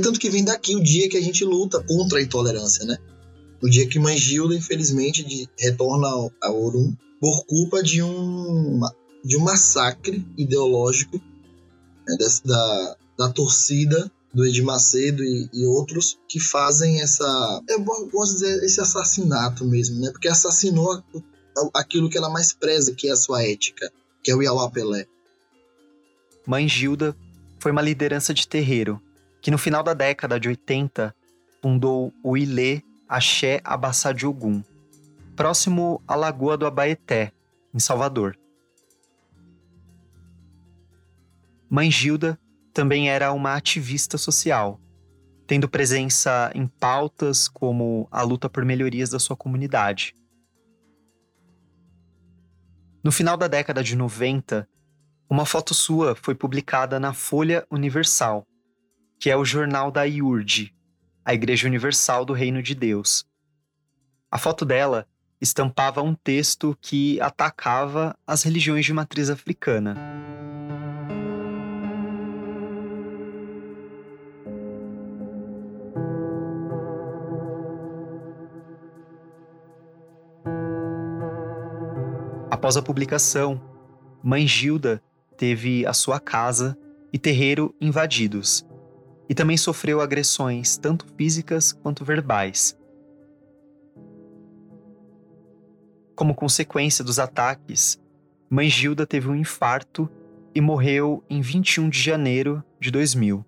É 0.00 0.02
tanto 0.02 0.18
que 0.18 0.30
vem 0.30 0.42
daqui 0.42 0.74
o 0.74 0.82
dia 0.82 1.10
que 1.10 1.16
a 1.18 1.20
gente 1.20 1.44
luta 1.44 1.78
contra 1.82 2.18
a 2.18 2.22
intolerância, 2.22 2.86
né? 2.86 2.96
O 3.62 3.68
dia 3.68 3.86
que 3.86 3.98
Mãe 3.98 4.16
Gilda, 4.16 4.54
infelizmente, 4.54 5.22
de, 5.22 5.46
retorna 5.58 6.08
ao, 6.08 6.32
ao 6.40 6.58
Orum 6.58 6.96
por 7.20 7.44
culpa 7.44 7.82
de 7.82 8.02
um, 8.02 8.80
de 9.22 9.36
um 9.36 9.40
massacre 9.40 10.26
ideológico 10.38 11.20
né, 12.08 12.16
dessa, 12.18 12.40
da, 12.42 12.96
da 13.18 13.28
torcida 13.28 14.10
do 14.32 14.46
Edir 14.46 14.64
Macedo 14.64 15.22
e, 15.22 15.50
e, 15.52 15.66
outros 15.66 16.18
que 16.26 16.40
fazem 16.40 17.02
essa. 17.02 17.62
Eu 17.68 17.84
posso 18.10 18.32
dizer 18.34 18.64
esse 18.64 18.80
assassinato 18.80 19.66
mesmo, 19.66 20.00
né? 20.00 20.10
Porque 20.10 20.28
assassinou 20.28 21.04
aquilo 21.74 22.08
que 22.08 22.16
ela 22.16 22.30
mais 22.30 22.54
preza, 22.54 22.94
que 22.94 23.06
é 23.08 23.12
a 23.12 23.16
sua 23.16 23.42
ética, 23.42 23.92
que 24.24 24.30
é 24.30 24.34
o 24.34 24.42
Iauá 24.42 24.70
Pelé. 24.70 25.06
Mãe 26.46 26.66
Gilda 26.66 27.14
foi 27.58 27.70
uma 27.70 27.82
liderança 27.82 28.32
de 28.32 28.48
terreiro 28.48 28.98
que 29.40 29.50
no 29.50 29.58
final 29.58 29.82
da 29.82 29.94
década 29.94 30.38
de 30.38 30.48
80 30.48 31.14
fundou 31.62 32.12
o 32.22 32.36
Ilê 32.36 32.82
Axé 33.08 33.60
Abassá 33.64 34.12
de 34.12 34.26
Ogum, 34.26 34.62
próximo 35.34 36.02
à 36.06 36.14
Lagoa 36.14 36.56
do 36.56 36.66
Abaeté, 36.66 37.32
em 37.72 37.78
Salvador. 37.78 38.38
Mãe 41.68 41.90
Gilda 41.90 42.38
também 42.72 43.08
era 43.08 43.32
uma 43.32 43.54
ativista 43.54 44.18
social, 44.18 44.80
tendo 45.46 45.68
presença 45.68 46.50
em 46.54 46.66
pautas 46.66 47.48
como 47.48 48.08
a 48.10 48.22
luta 48.22 48.48
por 48.48 48.64
melhorias 48.64 49.10
da 49.10 49.18
sua 49.18 49.36
comunidade. 49.36 50.14
No 53.02 53.10
final 53.10 53.36
da 53.36 53.48
década 53.48 53.82
de 53.82 53.96
90, 53.96 54.68
uma 55.28 55.46
foto 55.46 55.72
sua 55.72 56.14
foi 56.14 56.34
publicada 56.34 57.00
na 57.00 57.14
Folha 57.14 57.66
Universal, 57.70 58.46
que 59.20 59.28
é 59.28 59.36
o 59.36 59.44
jornal 59.44 59.90
da 59.90 60.04
IURD, 60.04 60.74
a 61.22 61.34
Igreja 61.34 61.68
Universal 61.68 62.24
do 62.24 62.32
Reino 62.32 62.62
de 62.62 62.74
Deus. 62.74 63.26
A 64.30 64.38
foto 64.38 64.64
dela 64.64 65.06
estampava 65.38 66.00
um 66.00 66.14
texto 66.14 66.74
que 66.80 67.20
atacava 67.20 68.16
as 68.26 68.42
religiões 68.42 68.86
de 68.86 68.94
matriz 68.94 69.28
africana. 69.28 69.94
Após 82.50 82.78
a 82.78 82.82
publicação, 82.82 83.60
Mãe 84.22 84.46
Gilda 84.46 85.02
teve 85.36 85.84
a 85.84 85.92
sua 85.92 86.18
casa 86.18 86.74
e 87.12 87.18
terreiro 87.18 87.74
invadidos 87.78 88.64
e 89.30 89.34
também 89.34 89.56
sofreu 89.56 90.00
agressões 90.00 90.76
tanto 90.76 91.06
físicas 91.16 91.72
quanto 91.72 92.04
verbais. 92.04 92.76
Como 96.16 96.34
consequência 96.34 97.04
dos 97.04 97.20
ataques, 97.20 97.96
Mãe 98.50 98.68
Gilda 98.68 99.06
teve 99.06 99.28
um 99.28 99.36
infarto 99.36 100.10
e 100.52 100.60
morreu 100.60 101.22
em 101.30 101.40
21 101.40 101.88
de 101.88 102.02
janeiro 102.02 102.60
de 102.80 102.90
2000. 102.90 103.46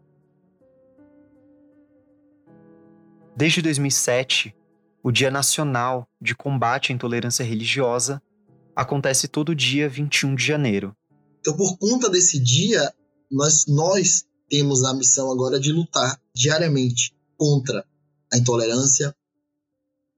Desde 3.36 3.60
2007, 3.60 4.54
o 5.02 5.10
Dia 5.10 5.32
Nacional 5.32 6.08
de 6.20 6.36
Combate 6.36 6.92
à 6.92 6.94
Intolerância 6.94 7.42
Religiosa 7.42 8.22
acontece 8.76 9.26
todo 9.26 9.52
dia 9.52 9.88
21 9.88 10.36
de 10.36 10.46
janeiro. 10.46 10.96
Então, 11.40 11.56
por 11.56 11.76
conta 11.76 12.08
desse 12.08 12.38
dia, 12.38 12.94
nós, 13.28 13.66
nós 13.66 14.24
temos 14.52 14.84
a 14.84 14.92
missão 14.92 15.32
agora 15.32 15.58
de 15.58 15.72
lutar 15.72 16.20
diariamente 16.34 17.16
contra 17.38 17.86
a 18.30 18.36
intolerância, 18.36 19.16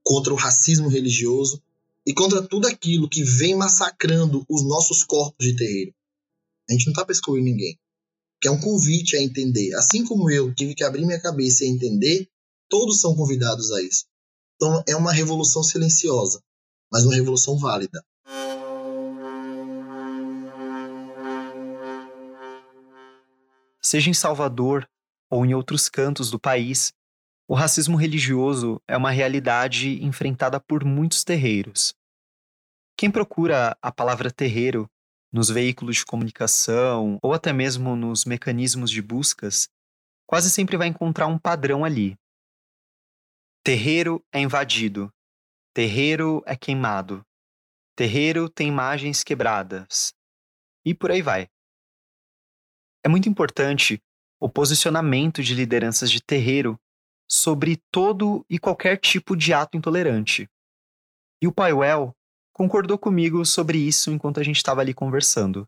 contra 0.03 0.33
o 0.33 0.35
racismo 0.35 0.89
religioso 0.89 1.63
e 2.05 2.13
contra 2.13 2.45
tudo 2.45 2.67
aquilo 2.67 3.07
que 3.07 3.23
vem 3.23 3.55
massacrando 3.55 4.45
os 4.49 4.61
nossos 4.61 5.05
corpos 5.05 5.47
de 5.47 5.55
terreiro. 5.55 5.95
A 6.69 6.73
gente 6.73 6.87
não 6.87 6.91
está 6.91 7.09
excluir 7.09 7.43
ninguém. 7.43 7.79
Que 8.41 8.49
é 8.49 8.51
um 8.51 8.59
convite 8.59 9.15
a 9.15 9.23
entender. 9.23 9.73
Assim 9.75 10.03
como 10.03 10.29
eu 10.29 10.53
tive 10.53 10.75
que 10.75 10.83
abrir 10.83 11.05
minha 11.05 11.21
cabeça 11.21 11.63
e 11.63 11.69
entender, 11.69 12.27
todos 12.67 12.99
são 12.99 13.15
convidados 13.15 13.71
a 13.71 13.81
isso. 13.81 14.03
Então 14.57 14.83
é 14.85 14.97
uma 14.97 15.13
revolução 15.13 15.63
silenciosa, 15.63 16.43
mas 16.91 17.05
uma 17.05 17.15
revolução 17.15 17.57
válida. 17.57 18.03
Seja 23.85 24.09
em 24.09 24.15
Salvador 24.15 24.89
ou 25.29 25.45
em 25.45 25.53
outros 25.53 25.87
cantos 25.89 26.31
do 26.31 26.39
país, 26.39 26.91
o 27.47 27.53
racismo 27.53 27.95
religioso 27.95 28.81
é 28.87 28.97
uma 28.97 29.11
realidade 29.11 30.03
enfrentada 30.03 30.59
por 30.59 30.83
muitos 30.83 31.23
terreiros. 31.23 31.93
Quem 32.97 33.11
procura 33.11 33.77
a 33.79 33.91
palavra 33.91 34.31
terreiro 34.31 34.89
nos 35.31 35.49
veículos 35.49 35.97
de 35.97 36.05
comunicação 36.05 37.19
ou 37.21 37.31
até 37.31 37.53
mesmo 37.53 37.95
nos 37.95 38.25
mecanismos 38.25 38.89
de 38.89 39.03
buscas, 39.03 39.69
quase 40.25 40.49
sempre 40.49 40.77
vai 40.77 40.87
encontrar 40.87 41.27
um 41.27 41.37
padrão 41.37 41.85
ali. 41.85 42.17
Terreiro 43.63 44.19
é 44.33 44.39
invadido. 44.39 45.13
Terreiro 45.75 46.41
é 46.47 46.55
queimado. 46.55 47.23
Terreiro 47.95 48.49
tem 48.49 48.67
imagens 48.67 49.23
quebradas. 49.23 50.11
E 50.83 50.91
por 50.91 51.11
aí 51.11 51.21
vai. 51.21 51.47
É 53.05 53.07
muito 53.07 53.29
importante 53.29 54.01
o 54.41 54.49
posicionamento 54.49 55.43
de 55.43 55.53
lideranças 55.53 56.09
de 56.09 56.19
terreiro 56.19 56.75
sobre 57.29 57.79
todo 57.91 58.43
e 58.49 58.57
qualquer 58.57 58.97
tipo 58.97 59.35
de 59.35 59.53
ato 59.53 59.77
intolerante. 59.77 60.49
E 61.39 61.47
o 61.47 61.51
Paiuel 61.51 62.15
concordou 62.51 62.97
comigo 62.97 63.45
sobre 63.45 63.77
isso 63.77 64.09
enquanto 64.09 64.39
a 64.39 64.43
gente 64.43 64.57
estava 64.57 64.81
ali 64.81 64.91
conversando. 64.91 65.67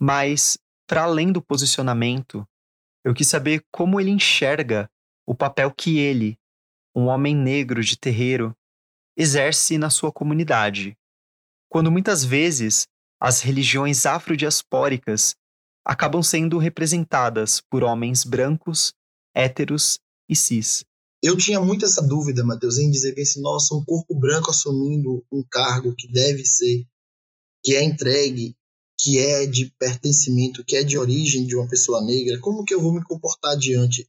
Mas, 0.00 0.56
para 0.86 1.02
além 1.02 1.30
do 1.30 1.42
posicionamento, 1.42 2.48
eu 3.04 3.12
quis 3.12 3.28
saber 3.28 3.62
como 3.70 4.00
ele 4.00 4.10
enxerga 4.10 4.90
o 5.26 5.34
papel 5.34 5.70
que 5.74 5.98
ele, 5.98 6.38
um 6.94 7.06
homem 7.06 7.36
negro 7.36 7.82
de 7.82 7.98
terreiro, 7.98 8.56
exerce 9.14 9.76
na 9.76 9.90
sua 9.90 10.10
comunidade, 10.10 10.96
quando 11.68 11.92
muitas 11.92 12.24
vezes 12.24 12.86
as 13.20 13.42
religiões 13.42 14.06
afrodiaspóricas 14.06 15.36
acabam 15.84 16.22
sendo 16.22 16.58
representadas 16.58 17.60
por 17.60 17.84
homens 17.84 18.24
brancos, 18.24 18.92
héteros 19.34 19.98
e 20.28 20.34
cis. 20.34 20.84
Eu 21.22 21.36
tinha 21.36 21.60
muito 21.60 21.84
essa 21.84 22.02
dúvida, 22.02 22.44
Matheus, 22.44 22.78
em 22.78 22.90
dizer 22.90 23.14
que 23.14 23.20
esse 23.20 23.40
nossa, 23.40 23.74
um 23.74 23.84
corpo 23.84 24.14
branco 24.14 24.50
assumindo 24.50 25.24
um 25.32 25.42
cargo 25.50 25.94
que 25.96 26.06
deve 26.10 26.44
ser, 26.44 26.84
que 27.62 27.74
é 27.74 27.82
entregue, 27.82 28.54
que 28.98 29.18
é 29.18 29.46
de 29.46 29.72
pertencimento, 29.78 30.64
que 30.64 30.76
é 30.76 30.84
de 30.84 30.98
origem 30.98 31.46
de 31.46 31.56
uma 31.56 31.68
pessoa 31.68 32.02
negra, 32.04 32.38
como 32.40 32.64
que 32.64 32.74
eu 32.74 32.80
vou 32.80 32.92
me 32.92 33.02
comportar 33.02 33.56
diante 33.56 34.08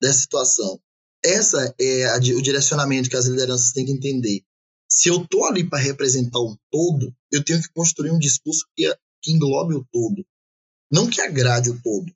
dessa 0.00 0.20
situação? 0.20 0.80
Essa 1.24 1.74
é 1.78 2.06
a, 2.06 2.16
o 2.16 2.42
direcionamento 2.42 3.10
que 3.10 3.16
as 3.16 3.26
lideranças 3.26 3.72
têm 3.72 3.84
que 3.84 3.92
entender. 3.92 4.42
Se 4.88 5.08
eu 5.08 5.22
estou 5.22 5.44
ali 5.44 5.68
para 5.68 5.78
representar 5.78 6.40
um 6.40 6.56
todo, 6.70 7.14
eu 7.30 7.44
tenho 7.44 7.60
que 7.60 7.68
construir 7.74 8.10
um 8.10 8.18
discurso 8.18 8.64
que, 8.74 8.90
que 9.22 9.32
englobe 9.32 9.74
o 9.74 9.86
todo. 9.92 10.24
Não 10.90 11.08
que 11.08 11.20
agrade 11.20 11.70
o 11.70 11.80
todo, 11.82 12.12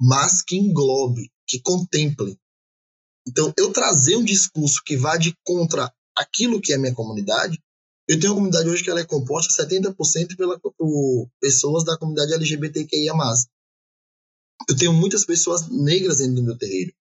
mas 0.00 0.42
que 0.42 0.56
englobe, 0.56 1.30
que 1.46 1.60
contemple. 1.60 2.38
Então, 3.26 3.52
eu 3.56 3.72
trazer 3.72 4.16
um 4.16 4.24
discurso 4.24 4.82
que 4.84 4.96
vá 4.96 5.16
de 5.16 5.36
contra 5.44 5.92
aquilo 6.16 6.60
que 6.60 6.72
é 6.72 6.78
minha 6.78 6.94
comunidade, 6.94 7.58
eu 8.08 8.18
tenho 8.18 8.32
uma 8.32 8.38
comunidade 8.38 8.68
hoje 8.68 8.82
que 8.82 8.90
ela 8.90 9.00
é 9.00 9.04
composta 9.04 9.64
70% 9.64 10.36
pela, 10.36 10.58
por 10.58 11.30
pessoas 11.40 11.84
da 11.84 11.96
comunidade 11.96 12.34
LGBTQIA+. 12.34 13.14
Eu 14.68 14.76
tenho 14.76 14.92
muitas 14.92 15.24
pessoas 15.24 15.68
negras 15.68 16.18
dentro 16.18 16.34
do 16.34 16.42
meu 16.42 16.58
terreiro. 16.58 16.92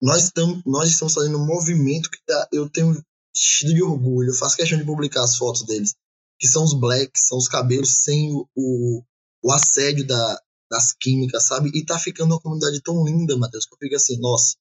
Nós, 0.00 0.24
estamos, 0.24 0.62
nós 0.64 0.90
estamos 0.90 1.14
fazendo 1.14 1.38
um 1.38 1.46
movimento 1.46 2.10
que 2.10 2.18
tá, 2.26 2.48
eu 2.52 2.68
tenho 2.68 3.02
cheio 3.34 3.74
de 3.74 3.82
orgulho, 3.82 4.30
eu 4.30 4.34
faço 4.34 4.56
questão 4.56 4.78
de 4.78 4.84
publicar 4.84 5.24
as 5.24 5.36
fotos 5.36 5.64
deles. 5.64 5.94
que 6.38 6.48
são 6.48 6.64
os 6.64 6.74
blacks, 6.74 7.26
são 7.26 7.38
os 7.38 7.48
cabelos 7.48 8.02
sem 8.02 8.32
o, 8.32 8.46
o, 8.54 9.02
o 9.42 9.52
assédio 9.52 10.06
da, 10.06 10.40
das 10.70 10.92
químicas, 10.92 11.46
sabe? 11.46 11.70
E 11.74 11.84
tá 11.84 11.98
ficando 11.98 12.34
uma 12.34 12.40
comunidade 12.40 12.80
tão 12.80 13.04
linda, 13.04 13.36
Matheus, 13.36 13.66
que 13.66 13.74
eu 13.74 13.78
fico 13.78 13.96
assim, 13.96 14.18
nossa, 14.20 14.56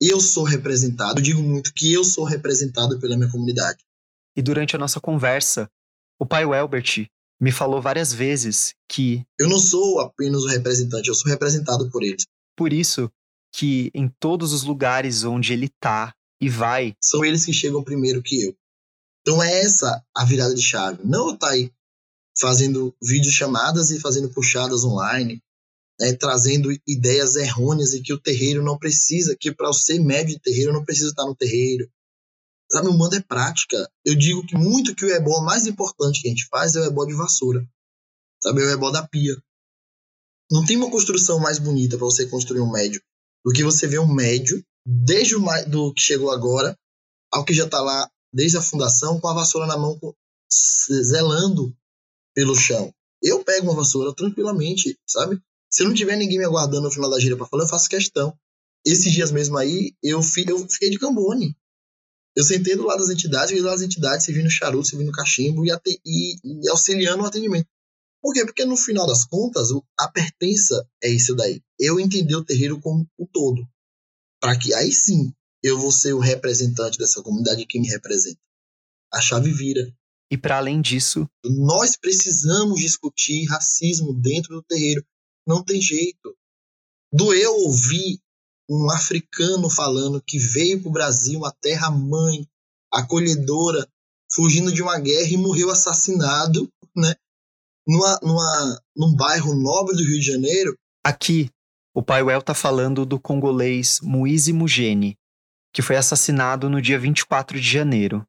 eu 0.00 0.20
sou 0.20 0.44
representado, 0.44 1.18
eu 1.18 1.22
digo 1.22 1.42
muito 1.42 1.72
que 1.74 1.92
eu 1.92 2.04
sou 2.04 2.24
representado 2.24 2.98
pela 2.98 3.16
minha 3.16 3.30
comunidade. 3.30 3.78
E 4.36 4.42
durante 4.42 4.76
a 4.76 4.78
nossa 4.78 5.00
conversa, 5.00 5.68
o 6.18 6.24
pai 6.24 6.44
Welbert 6.44 7.08
me 7.40 7.52
falou 7.52 7.80
várias 7.82 8.12
vezes 8.12 8.74
que. 8.88 9.24
Eu 9.38 9.48
não 9.48 9.58
sou 9.58 10.00
apenas 10.00 10.44
o 10.44 10.48
representante, 10.48 11.08
eu 11.08 11.14
sou 11.14 11.30
representado 11.30 11.90
por 11.90 12.02
eles. 12.02 12.24
Por 12.56 12.72
isso 12.72 13.10
que 13.52 13.90
em 13.94 14.08
todos 14.08 14.52
os 14.52 14.62
lugares 14.62 15.24
onde 15.24 15.52
ele 15.52 15.68
tá 15.80 16.14
e 16.40 16.48
vai. 16.48 16.94
São 17.02 17.24
eles 17.24 17.44
que 17.44 17.52
chegam 17.52 17.82
primeiro 17.82 18.22
que 18.22 18.44
eu. 18.44 18.56
Então 19.22 19.42
é 19.42 19.60
essa 19.60 20.02
a 20.16 20.24
virada 20.24 20.54
de 20.54 20.62
chave. 20.62 21.00
Não 21.04 21.36
tá 21.36 21.50
aí 21.50 21.70
fazendo 22.40 22.94
videochamadas 23.02 23.90
e 23.90 24.00
fazendo 24.00 24.30
puxadas 24.30 24.84
online, 24.84 25.42
né, 26.00 26.12
trazendo 26.12 26.70
ideias 26.86 27.36
errôneas 27.36 27.92
e 27.92 28.00
que 28.00 28.12
o 28.12 28.20
terreiro 28.20 28.62
não 28.62 28.78
precisa, 28.78 29.36
que 29.38 29.52
para 29.52 29.72
ser 29.72 29.98
médio 29.98 30.34
de 30.34 30.40
terreiro 30.40 30.72
não 30.72 30.84
preciso 30.84 31.10
estar 31.10 31.24
no 31.24 31.34
terreiro. 31.34 31.90
Sabe, 32.70 32.88
o 32.88 32.96
mando 32.96 33.16
é 33.16 33.20
prática. 33.20 33.90
Eu 34.04 34.14
digo 34.14 34.46
que 34.46 34.54
muito 34.54 34.94
que 34.94 35.04
o 35.04 35.10
ebó 35.10 35.40
mais 35.40 35.66
importante 35.66 36.20
que 36.20 36.28
a 36.28 36.30
gente 36.30 36.46
faz 36.48 36.76
é 36.76 36.80
o 36.80 36.84
ebó 36.84 37.04
de 37.04 37.14
vassoura. 37.14 37.66
Sabe, 38.42 38.62
é 38.62 38.66
o 38.66 38.70
ebó 38.70 38.90
da 38.90 39.06
pia. 39.06 39.34
Não 40.50 40.64
tem 40.64 40.76
uma 40.76 40.90
construção 40.90 41.38
mais 41.40 41.58
bonita 41.58 41.96
para 41.96 42.06
você 42.06 42.26
construir 42.26 42.60
um 42.60 42.70
médio 42.70 43.02
do 43.44 43.52
que 43.52 43.64
você 43.64 43.86
ver 43.86 44.00
um 44.00 44.12
médio, 44.12 44.62
desde 44.84 45.36
o 45.36 45.40
do 45.66 45.92
que 45.94 46.02
chegou 46.02 46.30
agora, 46.30 46.78
ao 47.32 47.44
que 47.44 47.54
já 47.54 47.64
está 47.64 47.80
lá 47.80 48.08
desde 48.32 48.58
a 48.58 48.62
fundação, 48.62 49.20
com 49.20 49.28
a 49.28 49.34
vassoura 49.34 49.66
na 49.66 49.76
mão, 49.76 49.98
zelando 50.50 51.74
pelo 52.38 52.54
chão. 52.54 52.94
Eu 53.20 53.42
pego 53.42 53.66
uma 53.66 53.74
vassoura 53.74 54.14
tranquilamente, 54.14 54.96
sabe? 55.04 55.42
Se 55.68 55.82
não 55.82 55.92
tiver 55.92 56.16
ninguém 56.16 56.38
me 56.38 56.44
aguardando 56.44 56.82
no 56.82 56.90
final 56.92 57.10
da 57.10 57.18
gira 57.18 57.36
para 57.36 57.46
falar, 57.46 57.64
eu 57.64 57.68
faço 57.68 57.88
questão. 57.88 58.32
Esses 58.86 59.12
dias 59.12 59.32
mesmo 59.32 59.58
aí, 59.58 59.92
eu, 60.00 60.20
eu 60.46 60.68
fiquei 60.68 60.88
de 60.88 61.00
cambone. 61.00 61.56
Eu 62.36 62.44
sentei 62.44 62.76
do 62.76 62.86
lado 62.86 63.00
das 63.00 63.10
entidades, 63.10 63.48
fiquei 63.48 63.60
do 63.60 63.66
lado 63.66 63.78
das 63.78 63.84
entidades, 63.84 64.24
servindo 64.24 64.48
charuto, 64.48 64.86
servindo 64.86 65.10
cachimbo 65.10 65.66
e, 65.66 65.70
e, 66.06 66.36
e 66.44 66.68
auxiliando 66.68 67.24
o 67.24 67.26
atendimento. 67.26 67.66
Por 68.22 68.32
quê? 68.32 68.44
Porque 68.44 68.64
no 68.64 68.76
final 68.76 69.04
das 69.04 69.24
contas, 69.24 69.70
a 69.98 70.06
pertença 70.06 70.88
é 71.02 71.08
isso 71.08 71.34
daí. 71.34 71.60
Eu 71.76 71.98
entender 71.98 72.36
o 72.36 72.44
terreiro 72.44 72.80
como 72.80 73.04
o 73.18 73.24
um 73.24 73.26
todo. 73.26 73.68
Para 74.40 74.56
que 74.56 74.72
aí 74.74 74.92
sim 74.92 75.32
eu 75.60 75.76
vou 75.76 75.90
ser 75.90 76.12
o 76.12 76.20
representante 76.20 76.98
dessa 76.98 77.20
comunidade 77.20 77.66
que 77.66 77.80
me 77.80 77.88
representa. 77.88 78.38
A 79.12 79.20
chave 79.20 79.50
vira. 79.50 79.92
E 80.30 80.36
para 80.36 80.58
além 80.58 80.80
disso, 80.80 81.28
nós 81.44 81.96
precisamos 81.96 82.80
discutir 82.80 83.46
racismo 83.46 84.12
dentro 84.12 84.56
do 84.56 84.62
terreiro. 84.62 85.04
Não 85.46 85.64
tem 85.64 85.80
jeito. 85.80 86.36
Doeu 87.12 87.54
ouvir 87.64 88.20
um 88.68 88.90
africano 88.90 89.70
falando 89.70 90.22
que 90.22 90.38
veio 90.38 90.80
para 90.80 90.88
o 90.88 90.92
Brasil, 90.92 91.38
uma 91.38 91.52
terra 91.62 91.90
mãe, 91.90 92.46
acolhedora, 92.92 93.88
fugindo 94.30 94.70
de 94.70 94.82
uma 94.82 94.98
guerra 94.98 95.30
e 95.30 95.36
morreu 95.38 95.70
assassinado, 95.70 96.70
né? 96.94 97.14
numa, 97.88 98.20
numa, 98.22 98.82
num 98.94 99.16
bairro 99.16 99.54
nobre 99.54 99.96
do 99.96 100.04
Rio 100.04 100.20
de 100.20 100.26
Janeiro. 100.26 100.78
Aqui, 101.02 101.50
o 101.94 102.02
pai 102.02 102.22
Well 102.22 102.42
tá 102.42 102.52
falando 102.52 103.06
do 103.06 103.18
congolês 103.18 103.98
Moise 104.02 104.52
Mugeni, 104.52 105.16
que 105.72 105.80
foi 105.80 105.96
assassinado 105.96 106.68
no 106.68 106.82
dia 106.82 106.98
24 106.98 107.58
de 107.58 107.66
janeiro. 107.66 108.26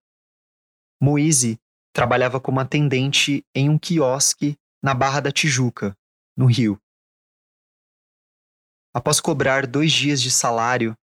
Moise 1.02 1.60
trabalhava 1.94 2.40
como 2.40 2.60
atendente 2.60 3.46
em 3.54 3.70
um 3.70 3.78
quiosque 3.78 4.58
na 4.82 4.94
Barra 4.94 5.20
da 5.20 5.32
Tijuca, 5.32 5.98
no 6.36 6.46
Rio. 6.46 6.80
Após 8.94 9.20
cobrar 9.20 9.68
dois 9.68 9.92
dias 9.92 10.22
de 10.22 10.32
salário, 10.32 10.96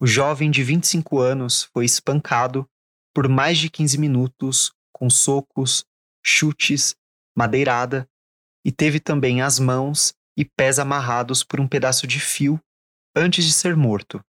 o 0.00 0.06
jovem 0.06 0.50
de 0.50 0.62
25 0.62 1.18
anos 1.18 1.64
foi 1.64 1.84
espancado 1.84 2.68
por 3.14 3.28
mais 3.28 3.58
de 3.58 3.70
15 3.70 3.98
minutos 3.98 4.72
com 4.92 5.08
socos, 5.08 5.84
chutes 6.24 6.94
madeirada, 7.36 8.08
e 8.64 8.72
teve 8.72 8.98
também 8.98 9.42
as 9.42 9.58
mãos 9.58 10.14
e 10.36 10.44
pés 10.44 10.78
amarrados 10.78 11.44
por 11.44 11.60
um 11.60 11.68
pedaço 11.68 12.06
de 12.06 12.18
fio 12.18 12.60
antes 13.14 13.44
de 13.44 13.52
ser 13.52 13.76
morto. 13.76 14.24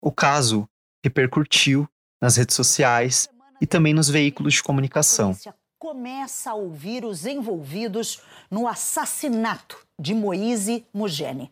O 0.00 0.12
caso 0.12 0.68
repercutiu 1.04 1.88
nas 2.20 2.36
redes 2.36 2.54
sociais 2.54 3.28
e 3.62 3.66
também 3.66 3.94
nos 3.94 4.08
veículos 4.08 4.54
de 4.54 4.62
comunicação. 4.62 5.38
Começa 5.78 6.50
a 6.50 6.54
ouvir 6.54 7.04
os 7.04 7.24
envolvidos 7.24 8.20
no 8.50 8.66
assassinato 8.66 9.78
de 9.96 10.12
Moise 10.14 10.84
Mugene. 10.92 11.48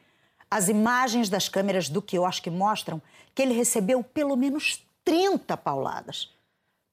As 0.51 0.69
imagens 0.69 1.29
das 1.29 1.49
câmeras 1.49 1.89
do 1.89 2.03
quiosque 2.03 2.51
mostram 2.51 3.01
que 3.33 3.41
ele 3.41 3.55
recebeu 3.55 4.03
pelo 4.03 4.35
menos 4.37 4.85
30 5.05 5.57
pauladas. 5.57 6.31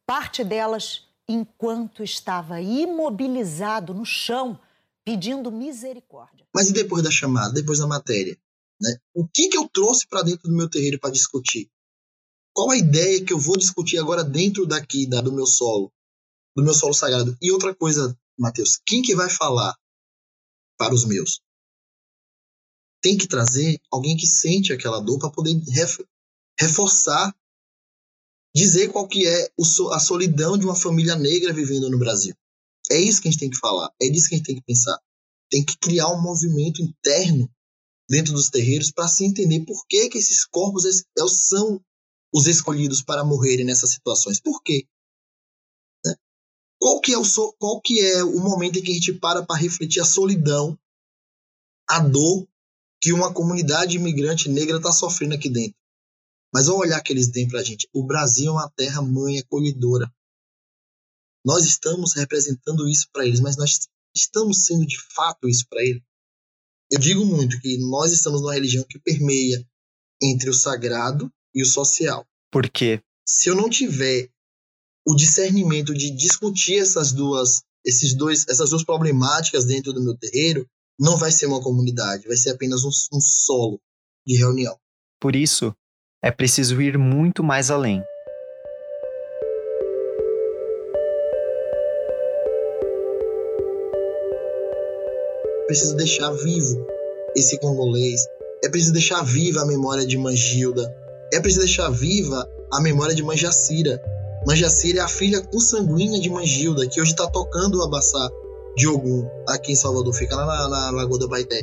Parte 0.06 0.43
delas 0.43 1.08
enquanto 1.27 2.03
estava 2.03 2.62
imobilizado 2.62 3.95
no 3.95 4.06
chão, 4.06 4.60
pedindo 5.03 5.51
misericórdia. 5.51 6.45
Mas 6.53 6.69
e 6.69 6.73
depois 6.73 7.01
da 7.03 7.10
chamada, 7.10 7.53
depois 7.53 7.80
da 7.80 7.88
matéria? 7.88 8.38
Né? 8.80 8.95
O 9.15 9.27
que, 9.27 9.49
que 9.49 9.58
eu 9.58 9.67
trouxe 9.67 10.06
para 10.08 10.21
dentro 10.21 10.47
do 10.47 10.56
meu 10.56 10.69
terreiro 10.69 10.99
para 10.99 11.10
discutir? 11.10 11.71
Qual 12.58 12.72
a 12.72 12.76
ideia 12.76 13.24
que 13.24 13.32
eu 13.32 13.38
vou 13.38 13.56
discutir 13.56 14.00
agora 14.00 14.24
dentro 14.24 14.65
daqui, 14.65 15.06
da, 15.06 15.22
do 15.22 15.32
meu 15.32 15.46
solo, 15.46 15.93
do 16.56 16.63
meu 16.63 16.74
solo 16.74 16.91
sagrado? 16.91 17.38
E 17.39 17.52
outra 17.52 17.76
coisa, 17.76 18.17
Mateus, 18.36 18.82
quem 18.84 19.04
que 19.04 19.15
vai 19.15 19.30
falar 19.30 19.78
para 20.76 20.91
os 20.91 21.06
meus? 21.06 21.39
Tem 23.00 23.15
que 23.15 23.28
trazer 23.28 23.80
alguém 23.91 24.17
que 24.17 24.26
sente 24.26 24.74
aquela 24.74 25.00
dor 25.00 25.20
para 25.20 25.30
poder 25.30 25.56
reforçar 26.60 27.32
dizer 28.56 28.91
qual 28.91 29.08
que 29.08 29.28
é 29.28 29.52
a 29.91 30.00
solidão 30.00 30.58
de 30.58 30.65
uma 30.65 30.76
família 30.76 31.15
negra 31.15 31.54
vivendo 31.54 31.91
no 31.91 32.00
Brasil. 32.00 32.34
É 32.89 33.00
isso 33.00 33.22
que 33.22 33.28
a 33.28 33.32
gente 33.32 33.39
tem 33.39 33.52
que 33.52 33.60
falar, 33.60 33.93
é 34.02 34.10
disso 34.10 34.30
que 34.30 34.34
a 34.34 34.38
gente 34.39 34.48
tem 34.48 34.56
que 34.56 34.65
pensar. 34.65 35.00
Tem 35.52 35.63
que 35.63 35.78
criar 35.78 36.08
um 36.08 36.24
movimento 36.24 36.82
interno 36.82 37.48
dentro 38.10 38.34
dos 38.34 38.50
terreiros 38.50 38.89
para 38.89 39.08
se 39.08 39.26
entender 39.26 39.63
por 39.63 39.86
que, 39.88 40.10
que 40.10 40.17
esses 40.17 40.43
corpos 40.43 40.86
são 41.48 41.80
os 42.38 42.45
escolhidos 42.45 43.02
para 43.02 43.23
morrerem 43.23 43.65
nessas 43.65 43.89
situações. 43.89 44.39
Por 44.39 44.62
quê? 44.62 44.88
Né? 46.06 46.15
Qual 46.80 47.02
que, 47.02 47.12
é 47.12 47.17
o, 47.17 47.23
qual 47.58 47.82
que 47.82 48.00
é 48.00 48.23
o 48.23 48.39
momento 48.39 48.78
em 48.78 48.84
que 48.84 48.91
a 48.91 48.93
gente 48.93 49.13
para 49.13 49.43
para 49.43 49.60
refletir 49.60 50.00
a 50.02 50.06
solidão, 50.06 50.78
a 51.89 52.00
dor 52.00 52.47
que 53.02 53.12
uma 53.12 53.34
comunidade 53.34 53.95
imigrante 53.95 54.50
negra 54.50 54.78
está 54.78 54.91
sofrendo 54.91 55.34
aqui 55.34 55.50
dentro? 55.50 55.76
Mas 56.54 56.67
olha 56.67 56.78
olhar 56.78 57.02
que 57.02 57.12
eles 57.12 57.30
têm 57.30 57.47
para 57.47 57.60
a 57.60 57.63
gente. 57.63 57.89
O 57.91 58.06
Brasil 58.06 58.50
é 58.50 58.52
uma 58.52 58.69
terra 58.69 59.02
mãe 59.02 59.39
acolhedora. 59.39 60.12
Nós 61.43 61.65
estamos 61.65 62.13
representando 62.13 62.88
isso 62.88 63.08
para 63.12 63.26
eles, 63.26 63.39
mas 63.39 63.58
nós 63.58 63.88
estamos 64.15 64.65
sendo 64.65 64.86
de 64.86 64.97
fato 65.15 65.50
isso 65.50 65.65
para 65.67 65.84
eles. 65.84 66.04
Eu 66.91 67.00
digo 67.00 67.26
muito 67.26 67.60
que 67.60 67.78
nós 67.80 68.12
estamos 68.12 68.41
numa 68.41 68.54
religião 68.54 68.86
que 68.88 69.00
permeia 69.00 69.67
entre 70.21 70.50
o 70.50 70.54
sagrado 70.54 71.32
e 71.58 71.63
o 71.63 71.65
social. 71.65 72.24
Por 72.52 72.70
quê? 72.70 73.02
Se 73.28 73.50
eu 73.50 73.56
não 73.56 73.67
tiver 73.67 74.30
o 75.06 75.15
discernimento 75.15 75.93
de 75.93 76.12
discutir 76.12 76.78
essas 76.78 77.12
duas, 77.12 77.63
esses 77.84 78.13
dois, 78.13 78.46
essas 78.48 78.70
duas 78.70 78.84
problemáticas 78.84 79.65
dentro 79.65 79.91
do 79.91 80.04
meu 80.04 80.15
terreiro, 80.15 80.67
não 81.00 81.17
vai 81.17 81.32
ser 81.32 81.48
uma 81.48 81.62
comunidade, 81.62 82.28
vai 82.28 82.38
ser 82.38 82.52
apenas 82.52 82.84
um, 82.84 82.89
um 83.13 83.20
solo 83.20 83.82
de 84.26 84.38
reunião. 84.38 84.78
Por 85.20 85.36
isso, 85.36 85.76
é 86.24 86.30
preciso 86.30 86.80
ir 86.82 86.98
muito 86.98 87.43
mais 87.43 87.72
além. 87.72 88.04
Preciso 95.65 95.96
deixar 95.96 96.32
vivo 96.32 96.86
esse 97.36 97.60
congolês. 97.60 98.26
É 98.63 98.70
preciso 98.70 98.93
deixar 98.93 99.22
viva 99.24 99.62
a 99.62 99.65
memória 99.65 100.06
de 100.06 100.17
Mangilda. 100.17 101.07
É 101.34 101.40
preciso 101.40 101.66
deixar 101.66 101.90
viva 101.90 102.48
a 102.72 102.82
memória 102.82 103.16
de 103.16 103.24
Manjacira. 103.24 104.02
Manjacira 104.46 105.00
é 105.00 105.02
a 105.02 105.08
filha 105.08 105.42
consanguínea 105.42 106.20
de 106.20 106.30
Mangilda, 106.30 106.88
que 106.88 107.02
hoje 107.02 107.12
está 107.12 107.28
tocando 107.28 107.80
o 107.80 107.84
Abassá 107.84 108.30
de 108.76 108.88
Ogum, 108.88 109.28
aqui 109.48 109.72
em 109.72 109.76
Salvador, 109.76 110.13
fica 110.13 110.36
lá 110.36 110.46
na, 110.46 110.70
na 110.70 110.92
Lagoa 110.92 111.18
do 111.18 111.28
Baité 111.28 111.62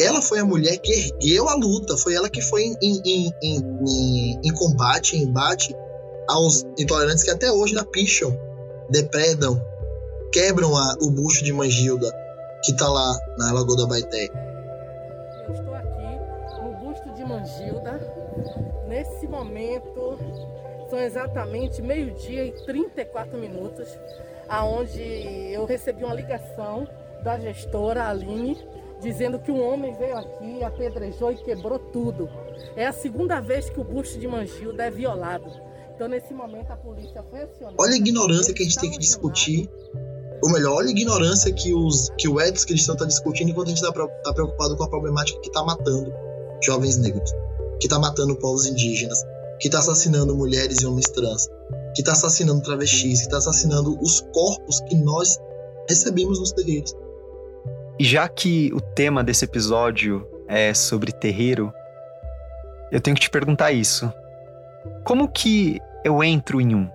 ela 0.00 0.22
foi 0.22 0.38
a 0.38 0.44
mulher 0.44 0.78
que 0.78 0.92
ergueu 0.92 1.48
a 1.48 1.54
luta, 1.54 1.96
foi 1.96 2.14
ela 2.14 2.28
que 2.28 2.40
foi 2.40 2.64
em, 2.64 2.76
em, 2.82 3.32
em, 3.42 4.40
em 4.42 4.54
combate, 4.54 5.16
em 5.16 5.22
embate 5.22 5.76
aos 6.28 6.64
intolerantes 6.78 7.24
que 7.24 7.30
até 7.30 7.50
hoje 7.50 7.74
na 7.74 7.84
picham, 7.84 8.36
depredam, 8.88 9.60
quebram 10.32 10.76
a, 10.76 10.96
o 11.00 11.10
busto 11.10 11.44
de 11.44 11.52
Mangilda, 11.52 12.10
que 12.64 12.72
está 12.72 12.88
lá 12.88 13.18
na 13.38 13.52
Lagoa 13.52 13.76
da 13.76 13.86
Baité. 13.86 14.28
Eu 15.46 15.54
estou 15.54 15.74
aqui 15.74 16.62
no 16.62 16.72
busto 16.78 17.14
de 17.14 17.24
Mangilda. 17.24 18.21
Nesse 18.88 19.26
momento, 19.26 20.18
são 20.88 20.98
exatamente 20.98 21.80
meio-dia 21.80 22.44
e 22.44 22.52
34 22.52 23.38
minutos. 23.38 23.88
aonde 24.48 25.00
eu 25.50 25.64
recebi 25.64 26.04
uma 26.04 26.12
ligação 26.12 26.86
da 27.22 27.38
gestora 27.38 28.06
Aline 28.08 28.58
dizendo 29.00 29.38
que 29.38 29.50
um 29.50 29.66
homem 29.66 29.94
veio 29.94 30.16
aqui, 30.16 30.62
apedrejou 30.62 31.32
e 31.32 31.36
quebrou 31.36 31.78
tudo. 31.78 32.28
É 32.76 32.86
a 32.86 32.92
segunda 32.92 33.40
vez 33.40 33.68
que 33.68 33.80
o 33.80 33.84
busto 33.84 34.18
de 34.18 34.28
Mangilda 34.28 34.84
é 34.84 34.90
violado. 34.90 35.50
Então, 35.94 36.08
nesse 36.08 36.32
momento, 36.32 36.70
a 36.70 36.76
polícia 36.76 37.22
foi 37.30 37.42
acionada. 37.42 37.76
Olha 37.78 37.92
a 37.92 37.96
ignorância 37.96 38.54
que 38.54 38.62
a 38.62 38.64
gente 38.64 38.78
tem 38.78 38.90
que 38.90 38.98
discutir. 38.98 39.68
Ou 40.42 40.50
melhor, 40.50 40.76
olha 40.76 40.88
a 40.88 40.90
ignorância 40.90 41.52
que, 41.52 41.72
os, 41.72 42.10
que 42.18 42.28
o 42.28 42.40
Edson 42.40 42.66
Cristão 42.66 42.94
está 42.94 43.06
discutindo 43.06 43.50
enquanto 43.50 43.68
a 43.68 43.70
gente 43.70 43.82
está 43.82 43.92
tá 43.92 44.32
preocupado 44.32 44.76
com 44.76 44.84
a 44.84 44.88
problemática 44.88 45.40
que 45.40 45.48
está 45.48 45.62
matando 45.64 46.12
jovens 46.62 46.96
negros, 46.96 47.32
que 47.82 47.88
está 47.88 47.98
matando 47.98 48.36
povos 48.36 48.64
indígenas, 48.64 49.26
que 49.58 49.66
está 49.66 49.80
assassinando 49.80 50.36
mulheres 50.36 50.82
e 50.82 50.86
homens 50.86 51.10
trans, 51.10 51.48
que 51.96 52.00
está 52.00 52.12
assassinando 52.12 52.62
travestis, 52.62 53.18
que 53.18 53.26
está 53.26 53.38
assassinando 53.38 54.00
os 54.00 54.20
corpos 54.32 54.78
que 54.82 54.94
nós 54.94 55.36
recebemos 55.88 56.38
nos 56.38 56.52
terreiros. 56.52 56.94
E 57.98 58.04
já 58.04 58.28
que 58.28 58.72
o 58.72 58.80
tema 58.80 59.24
desse 59.24 59.44
episódio 59.44 60.24
é 60.46 60.72
sobre 60.72 61.10
terreiro, 61.10 61.72
eu 62.92 63.00
tenho 63.00 63.16
que 63.16 63.22
te 63.22 63.30
perguntar 63.30 63.72
isso. 63.72 64.12
Como 65.02 65.26
que 65.26 65.80
eu 66.04 66.22
entro 66.22 66.60
em 66.60 66.76
um? 66.76 66.88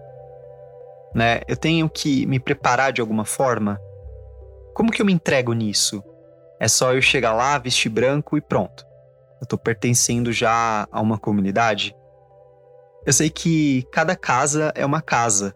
Né? 1.13 1.41
Eu 1.49 1.57
tenho 1.57 1.89
que 1.89 2.25
me 2.27 2.39
preparar 2.39 2.93
de 2.93 3.01
alguma 3.01 3.25
forma? 3.25 3.77
Como 4.73 4.89
que 4.89 5.01
eu 5.01 5.05
me 5.05 5.11
entrego 5.11 5.51
nisso? 5.51 6.01
É 6.57 6.69
só 6.69 6.93
eu 6.93 7.01
chegar 7.01 7.33
lá, 7.33 7.57
vestir 7.57 7.89
branco 7.89 8.37
e 8.37 8.41
pronto. 8.41 8.86
Eu 9.39 9.43
estou 9.43 9.59
pertencendo 9.59 10.31
já 10.31 10.87
a 10.91 11.01
uma 11.01 11.17
comunidade? 11.17 11.95
Eu 13.05 13.13
sei 13.13 13.29
que 13.29 13.83
cada 13.91 14.15
casa 14.15 14.71
é 14.75 14.85
uma 14.85 15.01
casa 15.01 15.55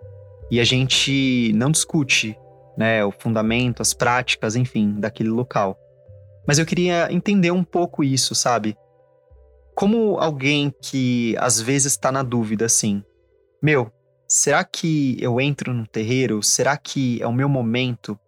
e 0.49 0.59
a 0.59 0.63
gente 0.63 1.51
não 1.53 1.71
discute 1.71 2.37
né, 2.77 3.03
o 3.03 3.11
fundamento, 3.11 3.81
as 3.81 3.93
práticas, 3.93 4.55
enfim, 4.55 4.99
daquele 4.99 5.29
local. 5.29 5.77
Mas 6.47 6.59
eu 6.59 6.65
queria 6.65 7.11
entender 7.11 7.51
um 7.51 7.63
pouco 7.63 8.03
isso, 8.03 8.33
sabe? 8.33 8.77
Como 9.75 10.17
alguém 10.17 10.73
que 10.81 11.35
às 11.39 11.59
vezes 11.59 11.93
está 11.93 12.11
na 12.11 12.23
dúvida 12.23 12.65
assim, 12.65 13.03
meu, 13.61 13.91
será 14.27 14.63
que 14.63 15.17
eu 15.21 15.39
entro 15.39 15.73
no 15.73 15.87
terreiro? 15.87 16.41
Será 16.41 16.77
que 16.77 17.21
é 17.21 17.27
o 17.27 17.33
meu 17.33 17.47
momento 17.47 18.19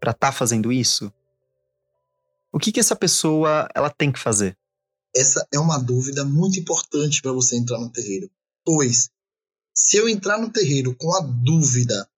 para 0.00 0.10
estar 0.10 0.28
tá 0.28 0.32
fazendo 0.32 0.72
isso? 0.72 1.12
O 2.52 2.58
que 2.58 2.70
que 2.70 2.80
essa 2.80 2.94
pessoa 2.94 3.68
ela 3.74 3.90
tem 3.90 4.12
que 4.12 4.18
fazer? 4.18 4.56
Essa 5.14 5.46
é 5.52 5.58
uma 5.58 5.78
dúvida 5.78 6.24
muito 6.24 6.58
importante 6.58 7.20
para 7.20 7.32
você 7.32 7.56
entrar 7.56 7.78
no 7.78 7.90
terreiro. 7.90 8.30
Pois, 8.64 9.10
se 9.74 9.96
eu 9.96 10.08
entrar 10.08 10.38
no 10.38 10.50
terreiro 10.50 10.94
com 10.96 11.14
a 11.14 11.20
dúvida 11.20 12.08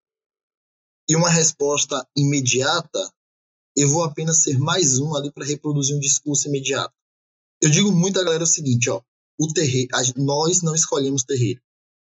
e 1.09 1.17
uma 1.17 1.29
resposta 1.29 2.07
imediata, 2.17 3.13
eu 3.77 3.89
vou 3.89 4.05
apenas 4.05 4.43
ser 4.43 4.59
mais 4.59 4.99
um 4.99 5.15
ali 5.17 5.31
para 5.33 5.45
reproduzir 5.45 5.97
um 5.97 6.01
discurso 6.01 6.49
imediato. 6.49 6.95
Eu 7.61 7.71
digo 7.71 7.91
muito 7.93 8.21
à 8.21 8.25
galera 8.25 8.45
o 8.45 8.47
seguinte, 8.47 8.89
ó, 8.91 9.03
o 9.39 9.53
terreiro, 9.53 9.91
nós 10.17 10.63
não 10.63 10.75
escolhemos 10.75 11.25
terreiro. 11.25 11.61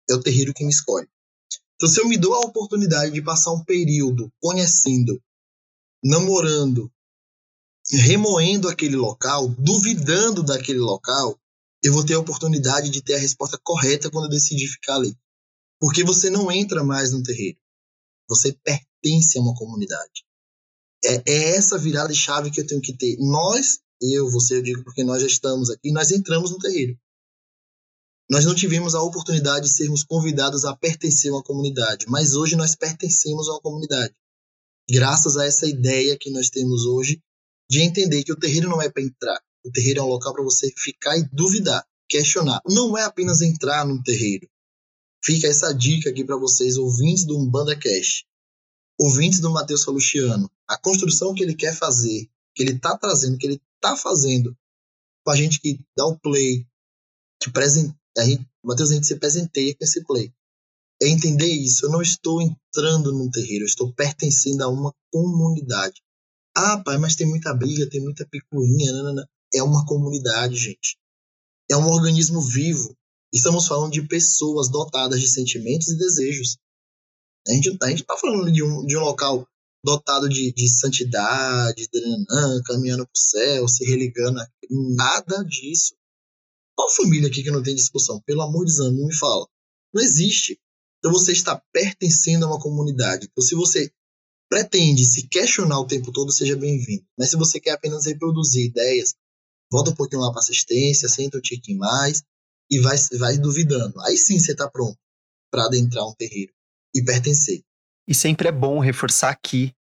É 0.09 0.13
o 0.13 0.21
terreiro 0.21 0.53
que 0.53 0.63
me 0.63 0.71
escolhe. 0.71 1.07
Então, 1.75 1.89
se 1.89 1.99
eu 1.99 2.07
me 2.07 2.17
dou 2.17 2.33
a 2.33 2.39
oportunidade 2.39 3.11
de 3.11 3.21
passar 3.21 3.51
um 3.53 3.63
período 3.63 4.31
conhecendo, 4.39 5.21
namorando, 6.03 6.91
remoendo 7.89 8.67
aquele 8.67 8.95
local, 8.95 9.47
duvidando 9.47 10.43
daquele 10.43 10.79
local, 10.79 11.39
eu 11.83 11.93
vou 11.93 12.05
ter 12.05 12.15
a 12.15 12.19
oportunidade 12.19 12.89
de 12.89 13.01
ter 13.01 13.15
a 13.15 13.19
resposta 13.19 13.57
correta 13.63 14.09
quando 14.09 14.25
eu 14.25 14.31
decidir 14.31 14.67
ficar 14.67 14.95
ali. 14.95 15.15
Porque 15.79 16.03
você 16.03 16.29
não 16.29 16.51
entra 16.51 16.83
mais 16.83 17.11
no 17.11 17.23
terreiro. 17.23 17.57
Você 18.29 18.51
pertence 18.63 19.37
a 19.37 19.41
uma 19.41 19.55
comunidade. 19.55 20.25
É, 21.05 21.23
é 21.25 21.55
essa 21.55 21.77
virada 21.77 22.11
de 22.11 22.19
chave 22.19 22.51
que 22.51 22.59
eu 22.59 22.67
tenho 22.67 22.81
que 22.81 22.93
ter. 22.93 23.15
Nós, 23.19 23.79
eu, 24.01 24.29
você, 24.29 24.57
eu 24.57 24.61
digo 24.61 24.83
porque 24.83 25.03
nós 25.03 25.21
já 25.21 25.27
estamos 25.27 25.69
aqui, 25.69 25.91
nós 25.91 26.11
entramos 26.11 26.51
no 26.51 26.57
terreiro. 26.57 26.97
Nós 28.29 28.43
não 28.43 28.53
tivemos 28.53 28.93
a 28.93 29.01
oportunidade 29.01 29.67
de 29.67 29.73
sermos 29.73 30.03
convidados 30.03 30.65
a 30.65 30.75
pertencer 30.75 31.31
a 31.31 31.35
uma 31.35 31.43
comunidade, 31.43 32.07
mas 32.09 32.33
hoje 32.33 32.57
nós 32.57 32.75
pertencemos 32.75 33.47
a 33.47 33.53
uma 33.53 33.61
comunidade. 33.61 34.13
Graças 34.89 35.37
a 35.37 35.45
essa 35.45 35.65
ideia 35.65 36.17
que 36.17 36.29
nós 36.29 36.49
temos 36.49 36.85
hoje 36.85 37.21
de 37.69 37.81
entender 37.81 38.23
que 38.23 38.31
o 38.31 38.39
terreiro 38.39 38.69
não 38.69 38.81
é 38.81 38.89
para 38.89 39.03
entrar. 39.03 39.39
O 39.65 39.71
terreiro 39.71 39.99
é 39.99 40.03
um 40.03 40.07
local 40.07 40.33
para 40.33 40.43
você 40.43 40.71
ficar 40.77 41.17
e 41.17 41.27
duvidar, 41.33 41.85
questionar. 42.07 42.61
Não 42.65 42.97
é 42.97 43.03
apenas 43.03 43.41
entrar 43.41 43.85
no 43.85 44.01
terreiro. 44.01 44.47
Fica 45.23 45.47
essa 45.47 45.73
dica 45.73 46.09
aqui 46.09 46.23
para 46.23 46.37
vocês, 46.37 46.77
ouvintes 46.77 47.25
do 47.25 47.37
Umbanda 47.37 47.75
Cash, 47.77 48.23
ouvintes 48.97 49.39
do 49.39 49.51
Matheus 49.51 49.83
Falustiano. 49.83 50.49
A 50.67 50.77
construção 50.77 51.33
que 51.33 51.43
ele 51.43 51.55
quer 51.55 51.75
fazer, 51.75 52.29
que 52.55 52.63
ele 52.63 52.73
está 52.73 52.97
trazendo, 52.97 53.37
que 53.37 53.45
ele 53.45 53.61
está 53.75 53.97
fazendo, 53.97 54.55
com 55.25 55.31
a 55.31 55.35
gente 55.35 55.59
que 55.59 55.79
dá 55.97 56.05
o 56.05 56.17
play, 56.17 56.65
que 57.41 57.51
presente, 57.51 57.93
a 58.17 58.23
gente, 58.23 58.47
Matheus, 58.63 58.91
a 58.91 58.93
gente 58.95 59.07
se 59.07 59.15
presenteia 59.17 59.75
com 59.75 59.83
esse 59.83 60.03
play. 60.05 60.33
É 61.01 61.07
entender 61.07 61.51
isso. 61.51 61.85
Eu 61.85 61.91
não 61.91 62.01
estou 62.01 62.41
entrando 62.41 63.11
num 63.11 63.29
terreiro, 63.29 63.63
eu 63.63 63.67
estou 63.67 63.93
pertencendo 63.93 64.63
a 64.63 64.67
uma 64.67 64.93
comunidade. 65.11 66.01
Ah, 66.59 66.81
pai, 66.83 66.97
mas 66.97 67.15
tem 67.15 67.27
muita 67.27 67.53
briga, 67.53 67.87
tem 67.87 68.01
muita 68.01 68.25
picuinha. 68.25 68.91
Nanana. 68.91 69.29
É 69.53 69.61
uma 69.61 69.85
comunidade, 69.85 70.55
gente. 70.55 70.97
É 71.69 71.77
um 71.77 71.87
organismo 71.87 72.41
vivo. 72.41 72.97
Estamos 73.31 73.67
falando 73.67 73.91
de 73.91 74.01
pessoas 74.07 74.67
dotadas 74.67 75.21
de 75.21 75.27
sentimentos 75.27 75.89
e 75.89 75.97
desejos. 75.97 76.57
A 77.47 77.51
gente, 77.51 77.77
a 77.79 77.89
gente 77.89 78.03
tá 78.03 78.17
falando 78.17 78.51
de 78.51 78.63
um, 78.63 78.83
de 78.87 78.97
um 78.97 79.01
local 79.01 79.47
dotado 79.85 80.27
de, 80.27 80.51
de 80.51 80.67
santidade, 80.67 81.87
nanã, 81.93 82.61
caminhando 82.63 83.05
pro 83.05 83.21
céu, 83.21 83.67
se 83.67 83.85
religando. 83.85 84.39
Nada 84.95 85.43
disso. 85.43 85.93
Qual 86.75 86.89
família 86.89 87.27
aqui 87.27 87.43
que 87.43 87.51
não 87.51 87.61
tem 87.61 87.75
discussão? 87.75 88.19
Pelo 88.25 88.41
amor 88.41 88.65
de 88.65 88.75
Deus, 88.75 88.97
não 88.97 89.05
me 89.05 89.15
fala. 89.15 89.47
Não 89.93 90.01
existe. 90.01 90.59
Então 90.97 91.11
você 91.11 91.31
está 91.31 91.61
pertencendo 91.71 92.45
a 92.45 92.47
uma 92.49 92.59
comunidade. 92.59 93.27
Então 93.31 93.43
se 93.43 93.53
você 93.53 93.91
pretende 94.49 95.03
se 95.05 95.27
questionar 95.27 95.79
o 95.79 95.87
tempo 95.87 96.11
todo, 96.11 96.31
seja 96.31 96.55
bem-vindo. 96.55 97.05
Mas 97.17 97.29
se 97.29 97.37
você 97.37 97.59
quer 97.59 97.71
apenas 97.71 98.05
reproduzir 98.05 98.65
ideias, 98.65 99.13
volta 99.71 99.91
um 99.91 99.95
pouquinho 99.95 100.21
lá 100.21 100.31
para 100.31 100.41
assistência, 100.41 101.09
senta 101.09 101.37
um 101.37 101.41
tiquinho 101.41 101.79
mais 101.79 102.23
e 102.69 102.79
vai, 102.79 102.97
vai 103.17 103.37
duvidando. 103.37 103.99
Aí 104.01 104.17
sim 104.17 104.39
você 104.39 104.51
está 104.53 104.69
pronto 104.69 104.97
para 105.51 105.65
adentrar 105.65 106.07
um 106.07 106.13
terreiro 106.13 106.51
e 106.95 107.03
pertencer. 107.03 107.61
E 108.07 108.15
sempre 108.15 108.47
é 108.47 108.51
bom 108.51 108.79
reforçar 108.79 109.29
aqui 109.29 109.73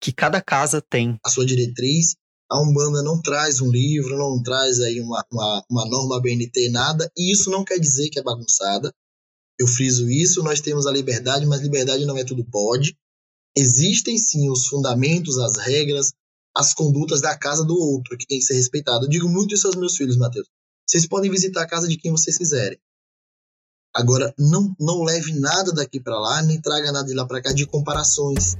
que 0.00 0.12
cada 0.12 0.40
casa 0.40 0.80
tem 0.80 1.18
a 1.24 1.30
sua 1.30 1.46
diretriz. 1.46 2.14
A 2.50 2.60
Umbanda 2.60 3.02
não 3.02 3.20
traz 3.20 3.60
um 3.60 3.70
livro, 3.70 4.18
não 4.18 4.42
traz 4.42 4.78
aí 4.80 5.00
uma, 5.00 5.24
uma, 5.32 5.64
uma 5.70 5.86
norma 5.86 6.20
BNT, 6.20 6.68
nada, 6.68 7.10
e 7.16 7.32
isso 7.32 7.50
não 7.50 7.64
quer 7.64 7.78
dizer 7.78 8.10
que 8.10 8.18
é 8.18 8.22
bagunçada. 8.22 8.92
Eu 9.58 9.66
friso 9.66 10.10
isso, 10.10 10.42
nós 10.42 10.60
temos 10.60 10.86
a 10.86 10.92
liberdade, 10.92 11.46
mas 11.46 11.62
liberdade 11.62 12.04
não 12.04 12.18
é 12.18 12.24
tudo 12.24 12.44
pode. 12.44 12.96
Existem 13.56 14.18
sim 14.18 14.50
os 14.50 14.66
fundamentos, 14.66 15.38
as 15.38 15.56
regras, 15.56 16.12
as 16.56 16.74
condutas 16.74 17.20
da 17.20 17.36
casa 17.36 17.64
do 17.64 17.76
outro 17.76 18.16
que 18.18 18.26
tem 18.26 18.38
que 18.38 18.44
ser 18.44 18.54
respeitado. 18.54 19.06
Eu 19.06 19.10
digo 19.10 19.28
muito 19.28 19.54
isso 19.54 19.66
aos 19.66 19.76
meus 19.76 19.96
filhos, 19.96 20.16
Matheus. 20.16 20.48
Vocês 20.86 21.06
podem 21.06 21.30
visitar 21.30 21.62
a 21.62 21.66
casa 21.66 21.88
de 21.88 21.96
quem 21.96 22.10
vocês 22.10 22.36
quiserem. 22.36 22.78
Agora, 23.94 24.34
não, 24.36 24.74
não 24.78 25.04
leve 25.04 25.32
nada 25.32 25.72
daqui 25.72 26.00
para 26.00 26.18
lá, 26.18 26.42
nem 26.42 26.60
traga 26.60 26.90
nada 26.90 27.06
de 27.06 27.14
lá 27.14 27.24
para 27.24 27.40
cá 27.40 27.52
de 27.52 27.64
comparações, 27.64 28.56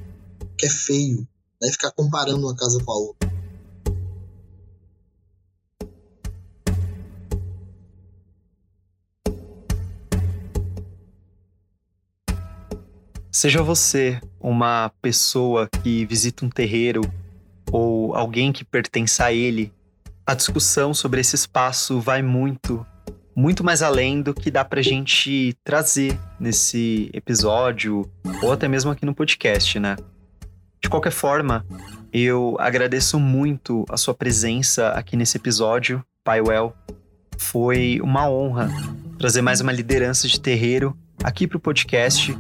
que 0.57 0.67
é 0.67 0.71
feio, 0.71 1.27
né? 1.61 1.71
Ficar 1.73 1.91
comparando 1.91 2.47
uma 2.47 2.55
casa 2.55 2.83
com 2.83 2.93
a 2.93 2.97
outra. 2.97 3.34
Seja 13.45 13.63
você 13.63 14.19
uma 14.41 14.91
pessoa 15.03 15.69
que 15.69 16.07
visita 16.07 16.47
um 16.47 16.49
terreiro 16.49 17.03
ou 17.71 18.15
alguém 18.15 18.51
que 18.51 18.65
pertence 18.65 19.23
a 19.23 19.35
ele, 19.35 19.71
a 20.27 20.33
discussão 20.33 20.95
sobre 20.95 21.21
esse 21.21 21.37
espaço 21.37 22.01
vai 22.01 22.23
muito 22.23 22.87
muito 23.37 23.63
mais 23.63 23.83
além 23.83 24.23
do 24.23 24.33
que 24.33 24.51
dá 24.51 24.65
pra 24.65 24.81
gente 24.81 25.55
trazer 25.63 26.19
nesse 26.41 27.11
episódio 27.13 28.11
ou 28.43 28.51
até 28.51 28.67
mesmo 28.67 28.91
aqui 28.91 29.05
no 29.05 29.15
podcast, 29.15 29.79
né? 29.79 29.97
De 30.83 30.89
qualquer 30.89 31.13
forma, 31.13 31.67
eu 32.11 32.57
agradeço 32.59 33.21
muito 33.21 33.85
a 33.91 33.99
sua 33.99 34.15
presença 34.15 34.89
aqui 34.93 35.19
nesse 35.19 35.37
episódio, 35.37 36.03
Pai 36.25 36.41
Well. 36.41 36.75
Foi 37.37 38.01
uma 38.03 38.27
honra 38.27 38.71
trazer 39.19 39.43
mais 39.43 39.61
uma 39.61 39.71
liderança 39.71 40.27
de 40.27 40.41
terreiro 40.41 40.97
aqui 41.23 41.47
pro 41.47 41.61
podcast 41.61 42.35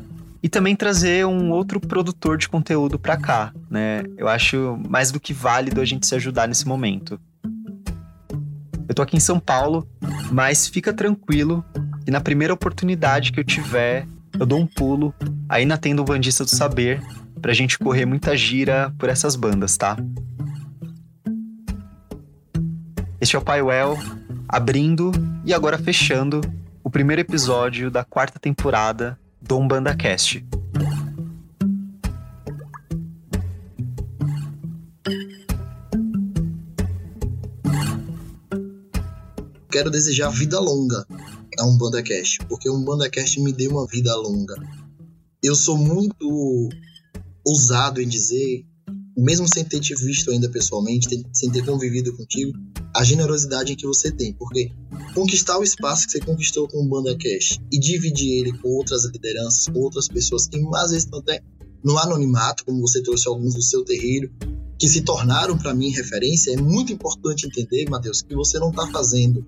e 0.44 0.48
também 0.50 0.76
trazer 0.76 1.24
um 1.24 1.50
outro 1.50 1.80
produtor 1.80 2.36
de 2.36 2.50
conteúdo 2.50 2.98
para 2.98 3.16
cá, 3.16 3.50
né? 3.70 4.04
Eu 4.14 4.28
acho 4.28 4.78
mais 4.86 5.10
do 5.10 5.18
que 5.18 5.32
válido 5.32 5.80
a 5.80 5.86
gente 5.86 6.06
se 6.06 6.14
ajudar 6.16 6.46
nesse 6.46 6.68
momento. 6.68 7.18
Eu 8.86 8.94
tô 8.94 9.00
aqui 9.00 9.16
em 9.16 9.20
São 9.20 9.40
Paulo, 9.40 9.88
mas 10.30 10.68
fica 10.68 10.92
tranquilo 10.92 11.64
que 12.04 12.10
na 12.10 12.20
primeira 12.20 12.52
oportunidade 12.52 13.32
que 13.32 13.40
eu 13.40 13.44
tiver, 13.44 14.06
eu 14.38 14.44
dou 14.44 14.58
um 14.58 14.66
pulo 14.66 15.14
aí 15.48 15.64
na 15.64 15.78
tenda 15.78 16.02
Bandista 16.02 16.44
do 16.44 16.50
Saber 16.50 17.02
pra 17.40 17.54
gente 17.54 17.78
correr 17.78 18.04
muita 18.04 18.36
gira 18.36 18.92
por 18.98 19.08
essas 19.08 19.36
bandas, 19.36 19.78
tá? 19.78 19.96
Este 23.18 23.34
é 23.34 23.38
o 23.38 23.42
Paiwell 23.42 23.98
abrindo 24.46 25.10
e 25.42 25.54
agora 25.54 25.78
fechando 25.78 26.42
o 26.82 26.90
primeiro 26.90 27.22
episódio 27.22 27.90
da 27.90 28.04
quarta 28.04 28.38
temporada 28.38 29.18
do 29.46 29.58
Umbanda 29.58 29.94
Cast. 29.94 30.44
Quero 39.70 39.90
desejar 39.90 40.30
vida 40.30 40.58
longa 40.58 41.06
a 41.58 41.66
Umbanda 41.66 42.02
Cast, 42.02 42.38
porque 42.48 42.68
o 42.68 42.74
Umbanda 42.74 43.08
Cast 43.10 43.40
me 43.40 43.52
deu 43.52 43.72
uma 43.72 43.86
vida 43.86 44.14
longa. 44.16 44.54
Eu 45.42 45.54
sou 45.54 45.76
muito 45.76 46.68
ousado 47.44 48.00
em 48.00 48.08
dizer, 48.08 48.64
mesmo 49.16 49.46
sem 49.48 49.64
ter 49.64 49.80
te 49.80 49.94
visto 49.94 50.30
ainda 50.30 50.48
pessoalmente, 50.48 51.24
sem 51.32 51.50
ter 51.50 51.64
convivido 51.64 52.16
contigo, 52.16 52.52
a 52.94 53.04
generosidade 53.04 53.76
que 53.76 53.86
você 53.86 54.10
tem, 54.10 54.32
porque 54.34 54.70
conquistar 55.14 55.58
o 55.58 55.64
espaço 55.64 56.06
que 56.06 56.12
você 56.12 56.20
conquistou 56.20 56.68
com 56.68 56.84
o 56.84 56.88
Banda 56.88 57.16
Cash 57.16 57.60
e 57.72 57.78
dividir 57.78 58.40
ele 58.40 58.52
com 58.58 58.68
outras 58.68 59.04
lideranças, 59.04 59.66
com 59.66 59.78
outras 59.80 60.08
pessoas 60.08 60.46
que 60.46 60.60
às 60.74 60.90
vezes 60.90 61.04
estão 61.04 61.18
até 61.20 61.42
no 61.82 61.98
anonimato, 61.98 62.64
como 62.64 62.80
você 62.80 63.02
trouxe 63.02 63.28
alguns 63.28 63.54
do 63.54 63.62
seu 63.62 63.84
terreiro, 63.84 64.32
que 64.78 64.88
se 64.88 65.02
tornaram 65.02 65.56
para 65.56 65.74
mim 65.74 65.90
referência, 65.90 66.52
é 66.52 66.56
muito 66.56 66.92
importante 66.92 67.46
entender, 67.46 67.88
Matheus, 67.88 68.22
que 68.22 68.34
você 68.34 68.58
não 68.58 68.70
está 68.70 68.86
fazendo 68.88 69.46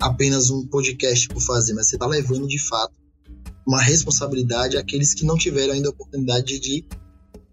apenas 0.00 0.50
um 0.50 0.66
podcast 0.66 1.28
por 1.28 1.40
fazer, 1.40 1.74
mas 1.74 1.88
você 1.88 1.96
está 1.96 2.06
levando 2.06 2.46
de 2.46 2.58
fato 2.58 2.94
uma 3.66 3.80
responsabilidade 3.80 4.76
àqueles 4.76 5.14
que 5.14 5.24
não 5.24 5.36
tiveram 5.36 5.74
ainda 5.74 5.88
a 5.88 5.90
oportunidade 5.90 6.58
de, 6.58 6.84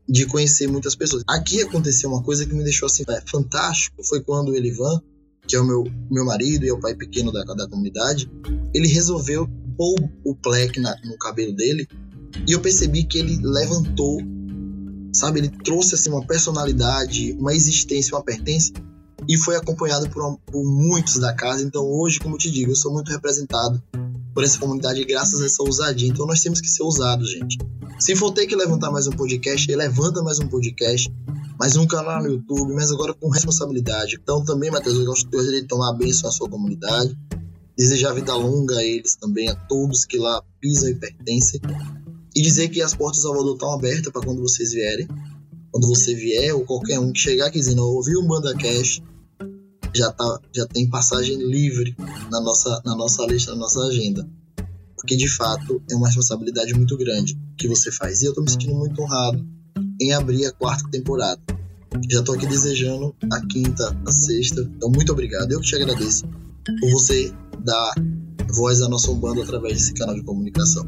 de 0.09 0.25
conhecer 0.25 0.67
muitas 0.67 0.95
pessoas. 0.95 1.23
Aqui 1.27 1.61
aconteceu 1.61 2.09
uma 2.09 2.23
coisa 2.23 2.45
que 2.45 2.53
me 2.53 2.63
deixou 2.63 2.87
assim, 2.87 3.03
é, 3.07 3.21
fantástico, 3.25 4.03
foi 4.03 4.21
quando 4.21 4.49
o 4.49 4.55
Elivan 4.55 4.99
que 5.49 5.55
é 5.55 5.59
o 5.59 5.65
meu, 5.65 5.83
meu 6.11 6.23
marido 6.23 6.63
e 6.63 6.69
é 6.69 6.73
o 6.73 6.79
pai 6.79 6.93
pequeno 6.93 7.31
da, 7.31 7.43
da 7.43 7.67
comunidade, 7.67 8.31
ele 8.71 8.87
resolveu 8.87 9.49
pôr 9.75 9.95
o 10.23 10.35
pleque 10.35 10.79
na, 10.79 10.95
no 11.03 11.17
cabelo 11.17 11.53
dele 11.53 11.87
e 12.47 12.51
eu 12.51 12.59
percebi 12.61 13.03
que 13.03 13.17
ele 13.17 13.39
levantou, 13.41 14.19
sabe? 15.11 15.39
Ele 15.39 15.49
trouxe 15.49 15.95
assim 15.95 16.11
uma 16.11 16.25
personalidade, 16.25 17.35
uma 17.39 17.55
existência, 17.55 18.15
uma 18.15 18.23
pertença 18.23 18.71
e 19.27 19.37
foi 19.37 19.55
acompanhado 19.55 20.07
por, 20.11 20.37
por 20.45 20.63
muitos 20.63 21.17
da 21.17 21.33
casa. 21.33 21.63
Então 21.63 21.83
hoje, 21.83 22.19
como 22.19 22.35
eu 22.35 22.39
te 22.39 22.51
digo, 22.51 22.71
eu 22.71 22.75
sou 22.75 22.93
muito 22.93 23.11
representado 23.11 23.81
por 24.33 24.43
essa 24.43 24.59
comunidade 24.59 25.03
graças 25.05 25.41
a 25.41 25.45
essa 25.45 25.61
ousadia. 25.63 26.07
Então 26.07 26.25
nós 26.25 26.41
temos 26.41 26.61
que 26.61 26.67
ser 26.67 26.83
ousados, 26.83 27.31
gente. 27.31 27.57
Se 27.99 28.15
for 28.15 28.31
ter 28.31 28.47
que 28.47 28.55
levantar 28.55 28.91
mais 28.91 29.07
um 29.07 29.11
podcast, 29.11 29.75
levanta 29.75 30.21
mais 30.23 30.39
um 30.39 30.47
podcast 30.47 31.11
mais 31.59 31.75
um 31.75 31.85
canal 31.85 32.23
no 32.23 32.29
YouTube, 32.29 32.73
mas 32.73 32.89
agora 32.89 33.13
com 33.13 33.27
responsabilidade. 33.27 34.17
Então 34.21 34.41
também, 34.45 34.71
Matheus, 34.71 34.97
eu 34.97 35.03
gostaria 35.03 35.61
de 35.61 35.67
tomar 35.67 35.89
a 35.89 35.93
bênção 35.93 36.29
à 36.29 36.31
sua 36.31 36.47
comunidade, 36.49 37.17
desejar 37.77 38.13
vida 38.13 38.33
longa 38.33 38.77
a 38.77 38.83
eles 38.83 39.17
também, 39.17 39.49
a 39.49 39.55
todos 39.55 40.05
que 40.05 40.17
lá 40.17 40.41
pisam 40.61 40.89
e 40.89 40.95
pertencem, 40.95 41.59
e 42.33 42.41
dizer 42.41 42.69
que 42.69 42.81
as 42.81 42.95
portas 42.95 43.21
do 43.21 43.23
Salvador 43.23 43.55
estão 43.55 43.73
abertas 43.73 44.09
para 44.09 44.21
quando 44.21 44.41
vocês 44.41 44.71
vierem. 44.71 45.05
Quando 45.69 45.85
você 45.85 46.15
vier, 46.15 46.55
ou 46.55 46.63
qualquer 46.63 46.97
um 46.97 47.11
que 47.11 47.19
chegar 47.19 47.47
aqui 47.47 47.59
dizendo, 47.59 47.85
ouviu 47.85 48.21
o 48.21 48.27
Banda 48.27 48.55
Cash, 48.55 49.01
já, 49.93 50.11
tá, 50.11 50.39
já 50.55 50.65
tem 50.67 50.89
passagem 50.89 51.37
livre 51.37 51.95
na 52.31 52.41
nossa, 52.41 52.81
na 52.85 52.95
nossa 52.95 53.25
lista, 53.25 53.51
na 53.51 53.57
nossa 53.57 53.81
agenda. 53.81 54.27
Porque 54.95 55.15
de 55.15 55.27
fato 55.27 55.81
é 55.89 55.95
uma 55.95 56.07
responsabilidade 56.07 56.73
muito 56.73 56.97
grande 56.97 57.37
que 57.57 57.67
você 57.67 57.91
faz. 57.91 58.21
E 58.21 58.25
eu 58.25 58.31
estou 58.31 58.43
me 58.43 58.51
sentindo 58.51 58.75
muito 58.75 59.01
honrado 59.01 59.45
em 59.99 60.13
abrir 60.13 60.45
a 60.45 60.51
quarta 60.51 60.89
temporada. 60.89 61.41
Já 62.09 62.21
tô 62.21 62.33
aqui 62.33 62.45
desejando 62.45 63.15
a 63.31 63.41
quinta, 63.47 63.97
a 64.05 64.11
sexta. 64.11 64.61
Então, 64.61 64.89
muito 64.89 65.11
obrigado. 65.11 65.51
Eu 65.51 65.59
que 65.59 65.67
te 65.67 65.75
agradeço 65.75 66.25
por 66.79 66.91
você 66.91 67.33
dar 67.63 67.93
voz 68.53 68.81
à 68.81 68.89
nossa 68.89 69.11
Umbanda 69.11 69.41
através 69.41 69.75
desse 69.75 69.93
canal 69.93 70.15
de 70.15 70.23
comunicação. 70.23 70.85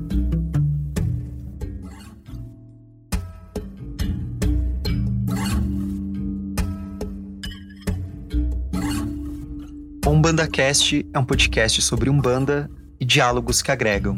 O 10.03 10.09
Umbanda 10.09 10.47
Cast 10.47 11.07
é 11.13 11.19
um 11.19 11.23
podcast 11.23 11.79
sobre 11.79 12.09
Umbanda 12.09 12.69
e 12.99 13.05
diálogos 13.05 13.61
que 13.61 13.71
agregam. 13.71 14.15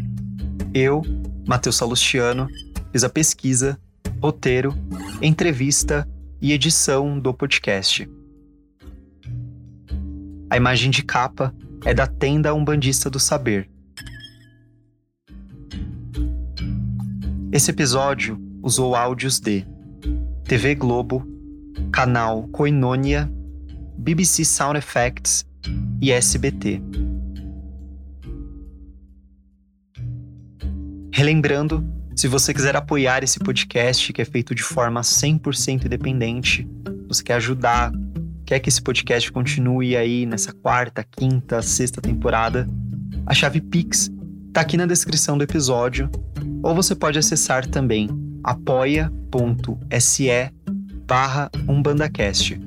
Eu, 0.73 1.01
Matheus 1.45 1.75
Salustiano, 1.75 2.47
fiz 2.93 3.03
a 3.03 3.09
pesquisa 3.09 3.77
roteiro, 4.21 4.73
entrevista 5.21 6.07
e 6.41 6.53
edição 6.53 7.19
do 7.19 7.33
podcast. 7.33 8.09
A 10.49 10.55
imagem 10.55 10.89
de 10.89 11.03
capa 11.03 11.53
é 11.83 11.93
da 11.93 12.07
Tenda 12.07 12.53
Umbandista 12.53 13.09
do 13.09 13.19
Saber. 13.19 13.69
Esse 17.51 17.71
episódio 17.71 18.39
usou 18.63 18.95
áudios 18.95 19.37
de 19.37 19.65
TV 20.45 20.75
Globo, 20.75 21.27
canal 21.91 22.47
Koinonia, 22.53 23.29
BBC 23.97 24.45
Sound 24.45 24.77
Effects 24.77 25.45
e 26.01 26.11
SBT. 26.11 26.81
Relembrando 31.11 31.83
se 32.15 32.27
você 32.27 32.53
quiser 32.53 32.75
apoiar 32.75 33.23
esse 33.23 33.39
podcast, 33.39 34.13
que 34.13 34.21
é 34.21 34.25
feito 34.25 34.53
de 34.53 34.61
forma 34.61 35.01
100% 35.01 35.85
independente, 35.85 36.67
você 37.07 37.23
quer 37.23 37.35
ajudar, 37.35 37.91
quer 38.45 38.59
que 38.59 38.69
esse 38.69 38.81
podcast 38.81 39.31
continue 39.31 39.97
aí 39.97 40.25
nessa 40.25 40.53
quarta, 40.53 41.03
quinta, 41.03 41.61
sexta 41.61 41.99
temporada, 41.99 42.67
a 43.25 43.33
chave 43.33 43.61
Pix 43.61 44.11
está 44.47 44.61
aqui 44.61 44.77
na 44.77 44.85
descrição 44.85 45.37
do 45.37 45.43
episódio, 45.43 46.09
ou 46.61 46.75
você 46.75 46.93
pode 46.93 47.17
acessar 47.17 47.65
também 47.65 48.07
apoia.se 48.43 50.27
barra 51.07 51.49
umbandacast. 51.67 52.59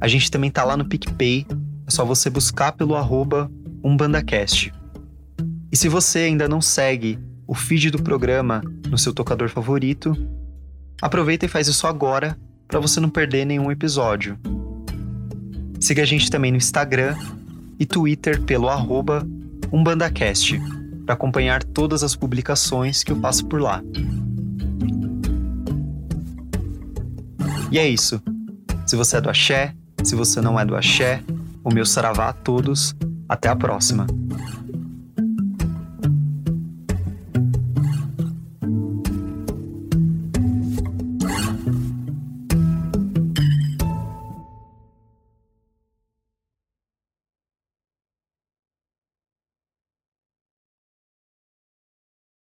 A 0.00 0.08
gente 0.08 0.30
também 0.30 0.50
tá 0.50 0.64
lá 0.64 0.76
no 0.76 0.86
PicPay, 0.86 1.46
é 1.86 1.90
só 1.90 2.04
você 2.04 2.30
buscar 2.30 2.72
pelo 2.72 2.94
arroba 2.94 3.50
umbandacast. 3.82 4.72
E 5.70 5.76
se 5.76 5.88
você 5.88 6.20
ainda 6.20 6.48
não 6.48 6.60
segue 6.60 7.18
o 7.46 7.54
feed 7.54 7.90
do 7.90 8.02
programa 8.02 8.62
no 8.88 8.98
seu 8.98 9.12
tocador 9.12 9.48
favorito. 9.48 10.16
Aproveita 11.00 11.46
e 11.46 11.48
faz 11.48 11.68
isso 11.68 11.86
agora 11.86 12.36
para 12.66 12.80
você 12.80 13.00
não 13.00 13.10
perder 13.10 13.44
nenhum 13.44 13.70
episódio. 13.70 14.38
Siga 15.80 16.02
a 16.02 16.06
gente 16.06 16.30
também 16.30 16.50
no 16.50 16.56
Instagram 16.56 17.16
e 17.78 17.84
Twitter 17.84 18.40
pelo 18.42 18.68
arroba 18.68 19.26
UmbandaCast 19.70 20.60
para 21.04 21.14
acompanhar 21.14 21.62
todas 21.62 22.02
as 22.02 22.16
publicações 22.16 23.02
que 23.04 23.12
eu 23.12 23.20
faço 23.20 23.46
por 23.46 23.60
lá. 23.60 23.82
E 27.70 27.78
é 27.78 27.86
isso. 27.86 28.22
Se 28.86 28.96
você 28.96 29.16
é 29.16 29.20
do 29.20 29.28
axé, 29.28 29.74
se 30.02 30.14
você 30.14 30.40
não 30.40 30.58
é 30.58 30.64
do 30.64 30.76
axé, 30.76 31.22
o 31.64 31.72
meu 31.72 31.86
saravá 31.86 32.28
a 32.28 32.32
todos. 32.32 32.94
Até 33.28 33.48
a 33.48 33.56
próxima. 33.56 34.06